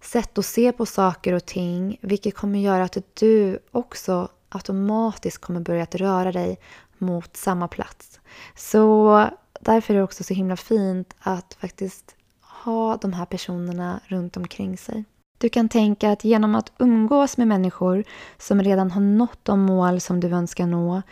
sätt 0.00 0.38
att 0.38 0.46
se 0.46 0.72
på 0.72 0.86
saker 0.86 1.32
och 1.32 1.46
ting 1.46 1.98
vilket 2.00 2.34
kommer 2.34 2.58
göra 2.58 2.84
att 2.84 2.96
du 3.14 3.58
också 3.70 4.28
automatiskt 4.48 5.38
kommer 5.38 5.60
börja 5.60 5.82
att 5.82 5.94
röra 5.94 6.32
dig 6.32 6.58
mot 6.98 7.36
samma 7.36 7.68
plats. 7.68 8.20
Så 8.54 9.24
därför 9.60 9.94
är 9.94 9.98
det 9.98 10.04
också 10.04 10.24
så 10.24 10.34
himla 10.34 10.56
fint 10.56 11.14
att 11.18 11.56
faktiskt 11.60 12.16
ha 12.64 12.96
de 12.96 13.12
här 13.12 13.26
personerna 13.26 14.00
runt 14.06 14.36
omkring 14.36 14.78
sig. 14.78 15.04
Du 15.38 15.48
kan 15.48 15.68
tänka 15.68 16.12
att 16.12 16.24
genom 16.24 16.54
att 16.54 16.72
umgås 16.78 17.36
med 17.36 17.48
människor 17.48 18.04
som 18.38 18.62
redan 18.62 18.90
har 18.90 19.00
nått 19.00 19.38
de 19.42 19.60
mål 19.60 20.00
som 20.00 20.20
du 20.20 20.28
önskar 20.28 20.66
nå 20.66 21.02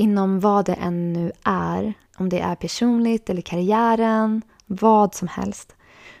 inom 0.00 0.40
vad 0.40 0.64
det 0.64 0.74
än 0.74 1.12
nu 1.12 1.32
är, 1.44 1.94
om 2.16 2.28
det 2.28 2.40
är 2.40 2.54
personligt 2.54 3.30
eller 3.30 3.42
karriären, 3.42 4.42
vad 4.66 5.14
som 5.14 5.28
helst, 5.28 5.76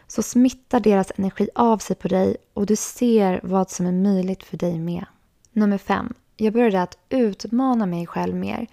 så 0.06 0.22
smittar 0.22 0.80
deras 0.80 1.12
energi 1.16 1.48
av 1.54 1.78
sig 1.78 1.96
på 1.96 2.08
dig 2.08 2.36
och 2.54 2.66
du 2.66 2.76
ser 2.76 3.40
vad 3.42 3.70
som 3.70 3.86
är 3.86 3.92
möjligt 3.92 4.42
för 4.42 4.56
dig 4.56 4.78
med. 4.78 5.04
Nummer 5.52 5.78
fem. 5.78 6.14
Jag 6.36 6.52
började 6.52 6.82
att 6.82 6.98
utmana 7.08 7.86
mig 7.86 8.06
själv 8.06 8.34
mer. 8.36 8.66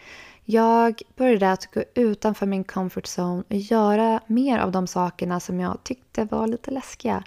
Jag 0.43 1.01
började 1.15 1.51
att 1.51 1.73
gå 1.73 1.83
utanför 1.95 2.45
min 2.45 2.63
comfort 2.63 3.05
zone 3.17 3.43
och 3.49 3.55
göra 3.55 4.19
mer 4.27 4.59
av 4.59 4.71
de 4.71 4.87
sakerna 4.87 5.39
som 5.39 5.59
jag 5.59 5.83
tyckte 5.83 6.25
var 6.25 6.47
lite 6.47 6.71
läskiga. 6.71 7.23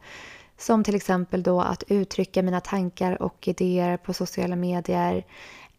Som 0.58 0.84
till 0.84 0.94
exempel 0.94 1.42
då 1.42 1.60
att 1.60 1.82
uttrycka 1.88 2.42
mina 2.42 2.60
tankar 2.60 3.22
och 3.22 3.48
idéer 3.48 3.96
på 3.96 4.12
sociala 4.12 4.56
medier 4.56 5.24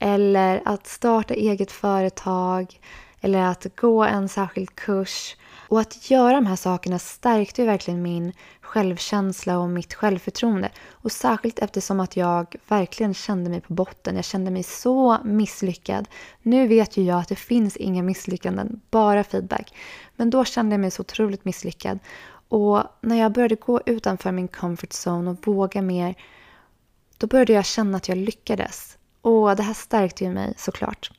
eller 0.04 0.62
att 0.66 0.88
starta 0.88 1.34
eget 1.34 1.72
företag 1.72 2.80
eller 3.22 3.40
att 3.40 3.76
gå 3.76 4.04
en 4.04 4.30
särskild 4.30 4.76
kurs. 4.76 5.36
Och 5.68 5.80
att 5.80 6.12
göra 6.12 6.34
de 6.34 6.46
här 6.46 6.56
sakerna 6.56 7.00
stärkte 7.00 7.62
ju 7.62 7.68
verkligen 7.68 8.02
min 8.02 8.34
självkänsla 8.62 9.60
och 9.60 9.70
mitt 9.70 9.94
självförtroende. 9.94 10.70
Och 10.90 11.12
särskilt 11.12 11.60
eftersom 11.60 12.00
att 12.00 12.18
jag 12.18 12.56
verkligen 12.68 13.14
kände 13.14 13.50
mig 13.50 13.62
på 13.62 13.74
botten. 13.74 14.16
Jag 14.16 14.26
kände 14.26 14.52
mig 14.52 14.64
så 14.64 15.18
misslyckad. 15.24 16.08
Nu 16.42 16.68
vet 16.68 16.98
ju 16.98 17.04
jag 17.04 17.20
att 17.20 17.30
det 17.30 17.36
finns 17.36 17.78
inga 17.78 18.04
misslyckanden, 18.04 18.82
bara 18.92 19.24
feedback. 19.24 19.74
Men 20.16 20.30
då 20.30 20.46
kände 20.46 20.74
jag 20.74 20.82
mig 20.82 20.92
så 20.92 21.02
otroligt 21.02 21.46
misslyckad. 21.46 22.00
Och 22.48 22.84
när 23.02 23.16
jag 23.16 23.32
började 23.32 23.56
gå 23.56 23.82
utanför 23.86 24.32
min 24.32 24.48
comfort 24.48 24.94
zone 25.06 25.32
och 25.32 25.48
våga 25.48 25.82
mer, 25.82 26.16
då 27.18 27.28
började 27.28 27.54
jag 27.54 27.66
känna 27.66 27.98
att 27.98 28.10
jag 28.10 28.18
lyckades. 28.18 28.98
Och 29.22 29.56
det 29.56 29.64
här 29.64 29.74
stärkte 29.74 30.24
ju 30.24 30.32
mig 30.32 30.54
såklart. 30.58 31.12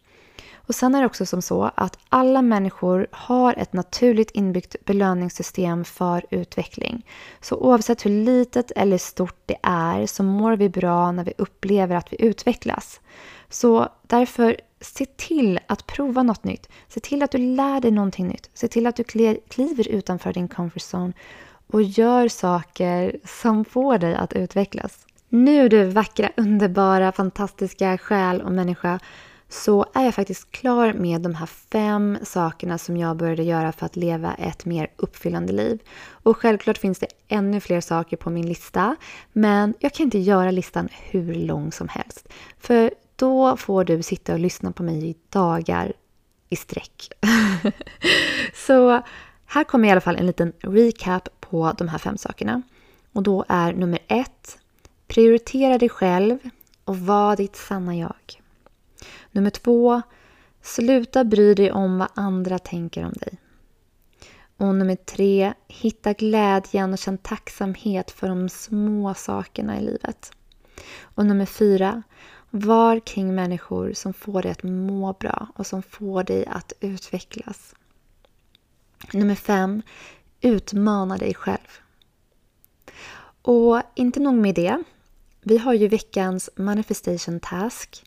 Och 0.66 0.74
sen 0.74 0.94
är 0.94 1.00
det 1.00 1.06
också 1.06 1.26
som 1.26 1.42
så 1.42 1.70
att 1.74 1.98
alla 2.08 2.42
människor 2.42 3.06
har 3.10 3.54
ett 3.54 3.72
naturligt 3.72 4.30
inbyggt 4.30 4.76
belöningssystem 4.84 5.84
för 5.84 6.26
utveckling. 6.30 7.06
Så 7.40 7.56
oavsett 7.56 8.06
hur 8.06 8.10
litet 8.10 8.70
eller 8.76 8.98
stort 8.98 9.42
det 9.46 9.56
är 9.62 10.06
så 10.06 10.22
mår 10.22 10.56
vi 10.56 10.68
bra 10.68 11.12
när 11.12 11.24
vi 11.24 11.32
upplever 11.38 11.96
att 11.96 12.12
vi 12.12 12.22
utvecklas. 12.22 13.00
Så 13.48 13.88
därför 14.02 14.56
se 14.80 15.06
till 15.06 15.60
att 15.66 15.86
prova 15.86 16.22
något 16.22 16.44
nytt. 16.44 16.68
Se 16.88 17.00
till 17.00 17.22
att 17.22 17.30
du 17.30 17.38
lär 17.38 17.80
dig 17.80 17.90
någonting 17.90 18.28
nytt. 18.28 18.50
Se 18.54 18.68
till 18.68 18.86
att 18.86 18.96
du 18.96 19.04
kliver 19.48 19.88
utanför 19.88 20.32
din 20.32 20.48
comfort 20.48 20.82
zone 20.82 21.12
och 21.66 21.82
gör 21.82 22.28
saker 22.28 23.16
som 23.24 23.64
får 23.64 23.98
dig 23.98 24.14
att 24.14 24.32
utvecklas. 24.32 25.06
Nu 25.34 25.68
du 25.68 25.84
vackra, 25.84 26.30
underbara, 26.36 27.12
fantastiska 27.12 27.98
själ 27.98 28.42
och 28.42 28.52
människa 28.52 29.00
så 29.48 29.86
är 29.94 30.04
jag 30.04 30.14
faktiskt 30.14 30.50
klar 30.50 30.92
med 30.92 31.20
de 31.20 31.34
här 31.34 31.46
fem 31.46 32.18
sakerna 32.22 32.78
som 32.78 32.96
jag 32.96 33.16
började 33.16 33.42
göra 33.42 33.72
för 33.72 33.86
att 33.86 33.96
leva 33.96 34.34
ett 34.34 34.64
mer 34.64 34.90
uppfyllande 34.96 35.52
liv. 35.52 35.82
Och 36.08 36.36
självklart 36.36 36.78
finns 36.78 36.98
det 36.98 37.06
ännu 37.28 37.60
fler 37.60 37.80
saker 37.80 38.16
på 38.16 38.30
min 38.30 38.46
lista, 38.46 38.96
men 39.32 39.74
jag 39.78 39.94
kan 39.94 40.04
inte 40.04 40.18
göra 40.18 40.50
listan 40.50 40.88
hur 40.92 41.34
lång 41.34 41.72
som 41.72 41.88
helst. 41.88 42.28
För 42.58 42.90
då 43.16 43.56
får 43.56 43.84
du 43.84 44.02
sitta 44.02 44.32
och 44.32 44.40
lyssna 44.40 44.72
på 44.72 44.82
mig 44.82 45.10
i 45.10 45.16
dagar 45.28 45.92
i 46.48 46.56
sträck. 46.56 47.08
så 48.66 49.02
här 49.46 49.64
kommer 49.64 49.88
i 49.88 49.90
alla 49.90 50.00
fall 50.00 50.16
en 50.16 50.26
liten 50.26 50.52
recap 50.60 51.28
på 51.40 51.72
de 51.78 51.88
här 51.88 51.98
fem 51.98 52.18
sakerna. 52.18 52.62
Och 53.12 53.22
då 53.22 53.44
är 53.48 53.72
nummer 53.72 53.98
ett, 54.08 54.58
prioritera 55.12 55.78
dig 55.78 55.88
själv 55.88 56.38
och 56.84 56.98
var 56.98 57.36
ditt 57.36 57.56
sanna 57.56 57.96
jag. 57.96 58.42
Nummer 59.30 59.50
två, 59.50 60.02
sluta 60.62 61.24
bry 61.24 61.54
dig 61.54 61.72
om 61.72 61.98
vad 61.98 62.08
andra 62.14 62.58
tänker 62.58 63.04
om 63.04 63.12
dig. 63.12 63.38
Och 64.56 64.74
nummer 64.74 64.96
tre, 64.96 65.52
hitta 65.68 66.12
glädjen 66.12 66.92
och 66.92 66.98
känn 66.98 67.18
tacksamhet 67.18 68.10
för 68.10 68.28
de 68.28 68.48
små 68.48 69.14
sakerna 69.14 69.80
i 69.80 69.84
livet. 69.84 70.32
Och 71.00 71.26
nummer 71.26 71.46
fyra, 71.46 72.02
var 72.50 73.00
kring 73.00 73.34
människor 73.34 73.92
som 73.92 74.14
får 74.14 74.42
dig 74.42 74.50
att 74.50 74.62
må 74.62 75.12
bra 75.12 75.48
och 75.54 75.66
som 75.66 75.82
får 75.82 76.24
dig 76.24 76.46
att 76.46 76.72
utvecklas. 76.80 77.74
Nummer 79.12 79.34
fem, 79.34 79.82
utmana 80.40 81.16
dig 81.16 81.34
själv. 81.34 81.80
Och 83.42 83.82
inte 83.94 84.20
nog 84.20 84.34
med 84.34 84.54
det. 84.54 84.82
Vi 85.44 85.58
har 85.58 85.72
ju 85.74 85.88
veckans 85.88 86.50
manifestation 86.56 87.40
task 87.40 88.04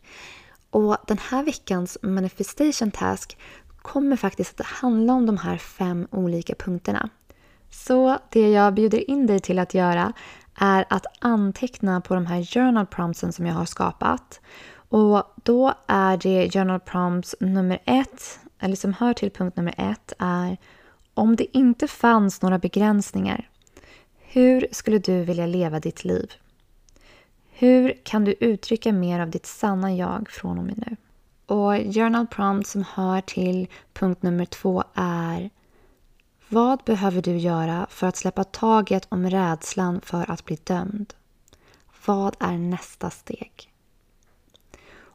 och 0.70 0.96
den 1.06 1.18
här 1.18 1.42
veckans 1.42 1.98
manifestation 2.02 2.90
task 2.90 3.38
kommer 3.82 4.16
faktiskt 4.16 4.60
att 4.60 4.66
handla 4.66 5.12
om 5.12 5.26
de 5.26 5.38
här 5.38 5.58
fem 5.58 6.08
olika 6.10 6.54
punkterna. 6.54 7.08
Så 7.70 8.18
det 8.30 8.50
jag 8.50 8.74
bjuder 8.74 9.10
in 9.10 9.26
dig 9.26 9.40
till 9.40 9.58
att 9.58 9.74
göra 9.74 10.12
är 10.54 10.84
att 10.90 11.06
anteckna 11.20 12.00
på 12.00 12.14
de 12.14 12.26
här 12.26 12.42
journal 12.42 12.86
promptsen 12.86 13.32
som 13.32 13.46
jag 13.46 13.54
har 13.54 13.64
skapat. 13.64 14.40
Och 14.88 15.22
då 15.44 15.74
är 15.86 16.16
det 16.16 16.50
journal 16.52 16.80
prompts 16.80 17.36
nummer 17.40 17.78
ett, 17.84 18.38
eller 18.58 18.76
som 18.76 18.92
hör 18.92 19.12
till 19.12 19.30
punkt 19.30 19.56
nummer 19.56 19.74
ett, 19.78 20.12
är 20.18 20.56
om 21.14 21.36
det 21.36 21.56
inte 21.56 21.88
fanns 21.88 22.42
några 22.42 22.58
begränsningar, 22.58 23.48
hur 24.18 24.66
skulle 24.72 24.98
du 24.98 25.22
vilja 25.22 25.46
leva 25.46 25.80
ditt 25.80 26.04
liv? 26.04 26.32
Hur 27.58 28.00
kan 28.04 28.24
du 28.24 28.34
uttrycka 28.40 28.92
mer 28.92 29.20
av 29.20 29.30
ditt 29.30 29.46
sanna 29.46 29.94
jag 29.94 30.30
från 30.30 30.58
och 30.58 30.64
med 30.64 30.84
nu? 30.86 30.96
Och 31.46 31.94
journal 31.94 32.26
prompt 32.26 32.68
som 32.68 32.84
hör 32.94 33.20
till 33.20 33.68
punkt 33.92 34.22
nummer 34.22 34.44
två 34.44 34.84
är 34.94 35.50
Vad 36.48 36.82
behöver 36.84 37.22
du 37.22 37.36
göra 37.36 37.86
för 37.90 38.06
att 38.06 38.16
släppa 38.16 38.44
taget 38.44 39.06
om 39.08 39.30
rädslan 39.30 40.00
för 40.00 40.30
att 40.30 40.44
bli 40.44 40.58
dömd? 40.64 41.14
Vad 42.06 42.36
är 42.40 42.58
nästa 42.58 43.10
steg? 43.10 43.72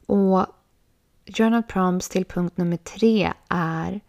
Och 0.06 0.45
journal 1.25 1.63
prompts 1.63 2.10
till 2.10 2.25
punkt 2.25 2.58
nummer 2.58 2.77
tre 2.77 3.34
är 3.49 4.01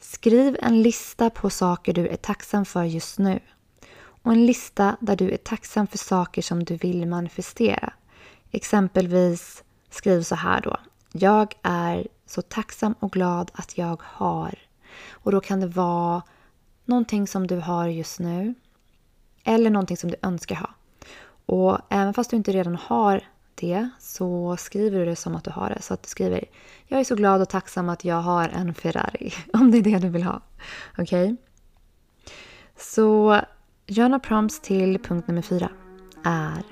Skriv 0.00 0.56
en 0.62 0.82
lista 0.82 1.30
på 1.30 1.50
saker 1.50 1.92
du 1.92 2.08
är 2.08 2.16
tacksam 2.16 2.64
för 2.64 2.84
just 2.84 3.18
nu 3.18 3.40
och 4.24 4.32
en 4.32 4.46
lista 4.46 4.96
där 5.00 5.16
du 5.16 5.30
är 5.30 5.36
tacksam 5.36 5.86
för 5.86 5.98
saker 5.98 6.42
som 6.42 6.64
du 6.64 6.76
vill 6.76 7.06
manifestera. 7.06 7.92
Exempelvis 8.50 9.64
skriv 9.90 10.22
så 10.22 10.34
här 10.34 10.60
då. 10.60 10.76
Jag 11.12 11.54
är 11.62 12.08
så 12.26 12.42
tacksam 12.42 12.94
och 13.00 13.12
glad 13.12 13.50
att 13.54 13.78
jag 13.78 14.02
har. 14.04 14.58
Och 15.10 15.32
då 15.32 15.40
kan 15.40 15.60
det 15.60 15.66
vara 15.66 16.22
någonting 16.84 17.26
som 17.26 17.46
du 17.46 17.56
har 17.56 17.88
just 17.88 18.20
nu. 18.20 18.54
Eller 19.44 19.70
någonting 19.70 19.96
som 19.96 20.10
du 20.10 20.16
önskar 20.22 20.56
ha. 20.56 20.70
Och 21.46 21.78
även 21.90 22.14
fast 22.14 22.30
du 22.30 22.36
inte 22.36 22.52
redan 22.52 22.76
har 22.76 23.20
det 23.54 23.88
så 23.98 24.56
skriver 24.56 24.98
du 24.98 25.04
det 25.04 25.16
som 25.16 25.34
att 25.34 25.44
du 25.44 25.50
har 25.50 25.70
det. 25.70 25.82
Så 25.82 25.94
att 25.94 26.02
du 26.02 26.08
skriver 26.08 26.44
Jag 26.86 27.00
är 27.00 27.04
så 27.04 27.14
glad 27.14 27.42
och 27.42 27.48
tacksam 27.48 27.88
att 27.88 28.04
jag 28.04 28.22
har 28.22 28.48
en 28.48 28.74
Ferrari. 28.74 29.32
Om 29.52 29.70
det 29.70 29.78
är 29.78 29.82
det 29.82 29.98
du 29.98 30.08
vill 30.08 30.22
ha. 30.22 30.40
Okej? 30.98 31.24
Okay? 31.24 31.36
Så 32.76 33.40
Journal 33.86 34.20
prompts 34.20 34.60
till 34.60 34.98
punkt 34.98 35.28
nummer 35.28 35.42
fyra 35.42 35.70
är 36.24 36.62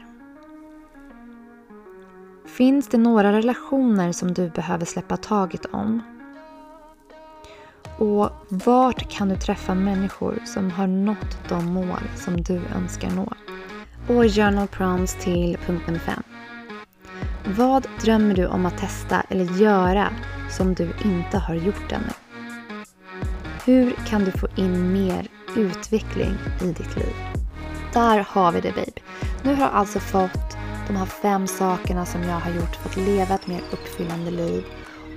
Finns 2.46 2.88
det 2.88 2.98
några 2.98 3.32
relationer 3.32 4.12
som 4.12 4.34
du 4.34 4.50
behöver 4.50 4.84
släppa 4.84 5.16
taget 5.16 5.66
om? 5.66 6.02
Och 7.98 8.30
vart 8.48 9.10
kan 9.10 9.28
du 9.28 9.36
träffa 9.36 9.74
människor 9.74 10.38
som 10.44 10.70
har 10.70 10.86
nått 10.86 11.48
de 11.48 11.64
mål 11.64 12.02
som 12.16 12.42
du 12.42 12.60
önskar 12.76 13.10
nå? 13.10 13.32
Och 14.08 14.24
journal 14.24 14.68
prompts 14.68 15.24
till 15.24 15.58
punkt 15.66 15.86
nummer 15.86 16.00
fem. 16.00 16.22
Vad 17.44 17.86
drömmer 18.00 18.34
du 18.34 18.46
om 18.46 18.66
att 18.66 18.78
testa 18.78 19.22
eller 19.28 19.44
göra 19.44 20.08
som 20.50 20.74
du 20.74 20.92
inte 21.04 21.38
har 21.38 21.54
gjort 21.54 21.92
ännu? 21.92 22.21
Hur 23.64 23.90
kan 24.06 24.24
du 24.24 24.30
få 24.30 24.48
in 24.56 24.92
mer 24.92 25.28
utveckling 25.56 26.34
i 26.60 26.64
ditt 26.64 26.96
liv. 26.96 27.14
Där 27.92 28.26
har 28.28 28.52
vi 28.52 28.60
det 28.60 28.72
babe. 28.72 29.00
Nu 29.42 29.54
har 29.54 29.62
jag 29.62 29.72
alltså 29.72 30.00
fått 30.00 30.56
de 30.86 30.96
här 30.96 31.06
fem 31.06 31.46
sakerna 31.46 32.06
som 32.06 32.22
jag 32.22 32.40
har 32.40 32.50
gjort 32.50 32.76
för 32.76 32.88
att 32.88 32.96
leva 32.96 33.34
ett 33.34 33.46
mer 33.46 33.60
uppfyllande 33.72 34.30
liv 34.30 34.64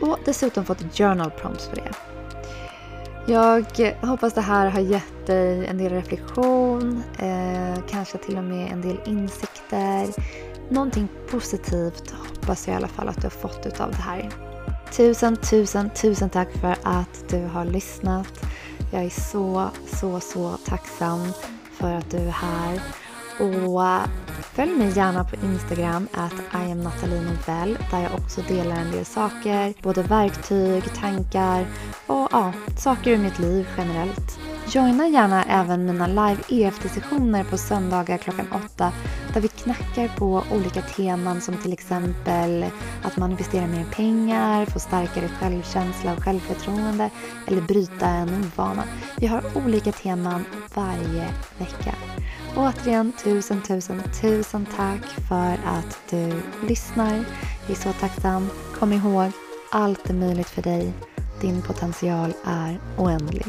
och 0.01 0.19
dessutom 0.25 0.65
fått 0.65 0.97
journal 0.97 1.31
prompts 1.31 1.67
för 1.67 1.75
det. 1.75 1.91
Jag 3.27 3.65
hoppas 4.07 4.33
det 4.33 4.41
här 4.41 4.69
har 4.69 4.79
gett 4.79 5.27
dig 5.27 5.65
en 5.65 5.77
del 5.77 5.93
reflektion, 5.93 7.03
eh, 7.19 7.83
kanske 7.89 8.17
till 8.17 8.37
och 8.37 8.43
med 8.43 8.71
en 8.71 8.81
del 8.81 8.99
insikter. 9.05 10.07
Någonting 10.69 11.07
positivt 11.29 12.11
hoppas 12.11 12.67
jag 12.67 12.73
i 12.73 12.77
alla 12.77 12.87
fall 12.87 13.09
att 13.09 13.21
du 13.21 13.23
har 13.23 13.29
fått 13.29 13.65
utav 13.65 13.91
det 13.91 13.97
här. 13.97 14.29
Tusen, 14.91 15.37
tusen, 15.37 15.89
tusen 15.89 16.29
tack 16.29 16.51
för 16.51 16.75
att 16.83 17.29
du 17.29 17.45
har 17.45 17.65
lyssnat. 17.65 18.45
Jag 18.91 19.03
är 19.03 19.09
så, 19.09 19.69
så, 19.87 20.19
så 20.19 20.57
tacksam 20.65 21.19
för 21.71 21.93
att 21.93 22.11
du 22.11 22.17
är 22.17 22.31
här. 22.31 22.81
Och 23.39 23.83
eh, 23.83 24.01
följ 24.53 24.71
mig 24.71 24.97
gärna 24.97 25.23
på 25.23 25.35
Instagram, 25.45 26.07
att 26.13 26.33
iamnatalinovell 26.53 27.77
där 27.91 28.01
jag 28.01 28.13
också 28.13 28.41
delar 28.41 28.75
en 28.75 28.91
del 28.91 29.05
saker. 29.05 29.73
Både 29.81 30.03
verktyg, 30.03 30.83
tankar 30.93 31.65
och 32.07 32.29
ja, 32.31 32.53
saker 32.77 33.11
ur 33.11 33.17
mitt 33.17 33.39
liv 33.39 33.67
generellt. 33.77 34.39
Joina 34.67 35.07
gärna 35.07 35.43
även 35.43 35.85
mina 35.85 36.07
live 36.07 36.41
EFT-sessioner 36.49 37.43
på 37.43 37.57
söndagar 37.57 38.17
klockan 38.17 38.47
åtta 38.51 38.91
där 39.33 39.41
vi 39.41 39.47
knackar 39.47 40.07
på 40.17 40.43
olika 40.51 40.81
teman 40.81 41.41
som 41.41 41.57
till 41.57 41.73
exempel 41.73 42.65
att 43.03 43.17
manifestera 43.17 43.67
mer 43.67 43.85
pengar, 43.95 44.65
få 44.65 44.79
starkare 44.79 45.27
självkänsla 45.27 46.13
och 46.13 46.23
självförtroende 46.23 47.09
eller 47.47 47.61
bryta 47.61 48.07
en 48.07 48.29
ovana. 48.29 48.83
Vi 49.17 49.27
har 49.27 49.43
olika 49.65 49.91
teman 49.91 50.45
varje 50.73 51.27
vecka. 51.57 51.95
Och 52.55 52.63
återigen, 52.63 53.11
tusen, 53.23 53.61
tusen, 53.61 54.01
tusen 54.21 54.65
tack 54.75 55.05
för 55.29 55.51
att 55.65 55.99
du 56.09 56.41
lyssnar. 56.67 57.15
Jag 57.67 57.71
är 57.71 57.75
så 57.75 57.93
tacksam. 57.93 58.49
Kom 58.79 58.93
ihåg, 58.93 59.31
allt 59.71 60.09
är 60.09 60.13
möjligt 60.13 60.49
för 60.49 60.61
dig 60.61 60.93
Din 61.41 61.61
potential 61.61 62.33
är 62.45 62.79
oändlig. 62.97 63.45